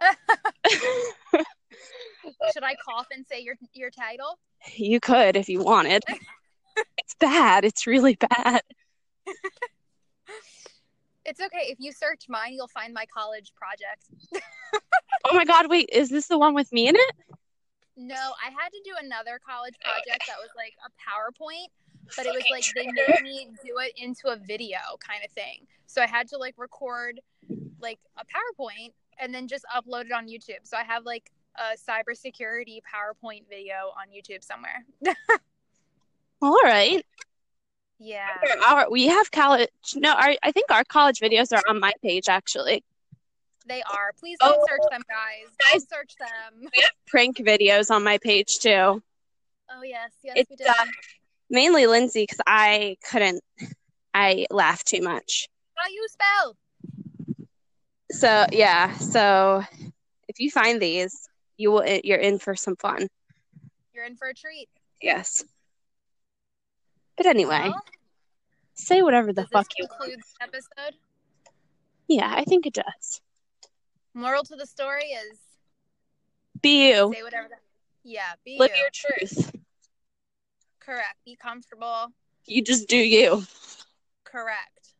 Should 2.52 2.62
I 2.62 2.74
cough 2.84 3.06
and 3.10 3.24
say 3.26 3.40
your 3.40 3.54
your 3.72 3.90
title? 3.90 4.38
You 4.76 5.00
could 5.00 5.36
if 5.36 5.48
you 5.48 5.62
wanted. 5.62 6.02
it's 6.98 7.14
bad. 7.18 7.64
It's 7.64 7.86
really 7.86 8.16
bad. 8.16 8.60
It's 11.24 11.40
okay. 11.40 11.66
If 11.68 11.78
you 11.80 11.92
search 11.92 12.26
mine, 12.28 12.52
you'll 12.52 12.68
find 12.68 12.92
my 12.92 13.06
college 13.06 13.52
project. 13.54 14.04
Oh 15.26 15.34
my 15.34 15.44
God, 15.44 15.70
wait, 15.70 15.88
is 15.90 16.10
this 16.10 16.28
the 16.28 16.38
one 16.38 16.54
with 16.54 16.70
me 16.72 16.88
in 16.88 16.96
it? 16.96 17.14
No, 17.96 18.14
I 18.14 18.50
had 18.50 18.70
to 18.70 18.80
do 18.84 18.92
another 19.02 19.40
college 19.46 19.74
oh, 19.84 19.90
project 19.90 20.24
that 20.26 20.36
was 20.38 20.50
like 20.56 20.74
a 20.84 20.90
PowerPoint, 21.00 21.68
but 22.16 22.26
it 22.26 22.34
was 22.34 22.44
like 22.50 22.64
they 22.74 22.86
made 22.86 23.22
me 23.22 23.48
do 23.64 23.78
it 23.78 23.92
into 23.96 24.28
a 24.28 24.36
video 24.36 24.78
kind 25.00 25.24
of 25.24 25.30
thing. 25.30 25.66
So 25.86 26.02
I 26.02 26.06
had 26.06 26.28
to 26.28 26.38
like 26.38 26.54
record 26.58 27.20
like 27.80 27.98
a 28.18 28.24
PowerPoint 28.24 28.92
and 29.18 29.32
then 29.34 29.48
just 29.48 29.64
upload 29.74 30.06
it 30.06 30.12
on 30.12 30.26
YouTube. 30.26 30.64
So 30.64 30.76
I 30.76 30.82
have 30.82 31.04
like 31.04 31.30
a 31.56 31.76
cybersecurity 31.78 32.80
PowerPoint 32.82 33.48
video 33.48 33.92
on 33.96 34.08
YouTube 34.08 34.42
somewhere. 34.42 34.84
All 36.42 36.58
right. 36.64 37.06
Yeah. 37.98 38.28
Our, 38.66 38.90
we 38.90 39.06
have 39.06 39.30
college. 39.30 39.68
No, 39.94 40.12
our, 40.12 40.34
I 40.42 40.52
think 40.52 40.70
our 40.70 40.84
college 40.84 41.20
videos 41.20 41.52
are 41.56 41.62
on 41.68 41.80
my 41.80 41.92
page 42.02 42.28
actually. 42.28 42.82
They 43.66 43.82
are. 43.82 44.12
Please 44.18 44.36
don't 44.40 44.56
Oh. 44.58 44.66
search 44.68 44.90
them, 44.90 45.02
guys. 45.08 45.54
Don't 45.72 45.88
search 45.88 46.14
them. 46.16 46.60
We 46.60 46.82
have 46.82 46.90
prank 47.06 47.38
videos 47.38 47.90
on 47.90 48.04
my 48.04 48.18
page 48.18 48.58
too. 48.58 49.02
Oh 49.70 49.82
yes, 49.82 50.10
yes, 50.22 50.34
It's, 50.36 50.50
we 50.50 50.56
did. 50.56 50.66
uh, 50.68 50.84
Mainly 51.50 51.86
Lindsay 51.86 52.22
because 52.24 52.40
I 52.46 52.96
couldn't. 53.10 53.42
I 54.12 54.46
laughed 54.50 54.86
too 54.86 55.00
much. 55.00 55.48
How 55.76 55.88
you 55.88 56.06
spell? 56.10 56.56
So 58.10 58.46
yeah. 58.52 58.94
So 58.96 59.62
if 60.28 60.40
you 60.40 60.50
find 60.50 60.80
these, 60.80 61.28
you 61.56 61.70
will. 61.72 61.84
You're 62.04 62.18
in 62.18 62.38
for 62.38 62.54
some 62.54 62.76
fun. 62.76 63.08
You're 63.94 64.04
in 64.04 64.16
for 64.16 64.28
a 64.28 64.34
treat. 64.34 64.68
Yes. 65.00 65.44
But 67.16 67.26
anyway, 67.26 67.68
Well, 67.68 67.82
say 68.74 69.02
whatever 69.02 69.32
the 69.32 69.46
fuck 69.46 69.68
this 69.78 69.88
you. 70.06 70.16
the 70.16 70.22
episode? 70.44 70.96
Yeah, 72.08 72.32
I 72.34 72.44
think 72.44 72.66
it 72.66 72.74
does. 72.74 73.20
Moral 74.14 74.42
to 74.44 74.56
the 74.56 74.66
story 74.66 75.04
is 75.04 75.38
Be 76.60 76.88
you. 76.90 77.12
say 77.14 77.22
whatever. 77.22 77.48
The- 77.48 77.56
yeah, 78.10 78.32
be 78.44 78.58
Live 78.58 78.70
you. 78.74 78.76
your 78.82 78.90
truth. 78.92 79.52
Correct. 80.80 81.16
Be 81.24 81.36
comfortable. 81.36 82.08
You 82.46 82.62
just 82.62 82.88
do 82.88 82.96
you. 82.98 83.44
Correct. 84.24 84.90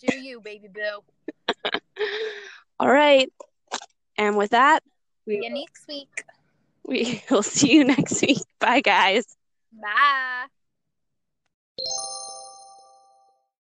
Do 0.00 0.18
you, 0.18 0.40
baby 0.40 0.68
boo? 0.68 1.04
All 2.80 2.88
right. 2.90 3.32
And 4.16 4.36
with 4.36 4.50
that, 4.50 4.82
See 5.26 5.38
we 5.38 5.44
you 5.46 5.50
next 5.54 5.86
week. 5.88 6.24
we 6.84 7.22
will 7.30 7.42
see 7.44 7.72
you 7.72 7.84
next 7.84 8.20
week. 8.22 8.38
Bye, 8.58 8.80
guys. 8.80 9.24
Bye 9.72 10.46
you 11.78 12.17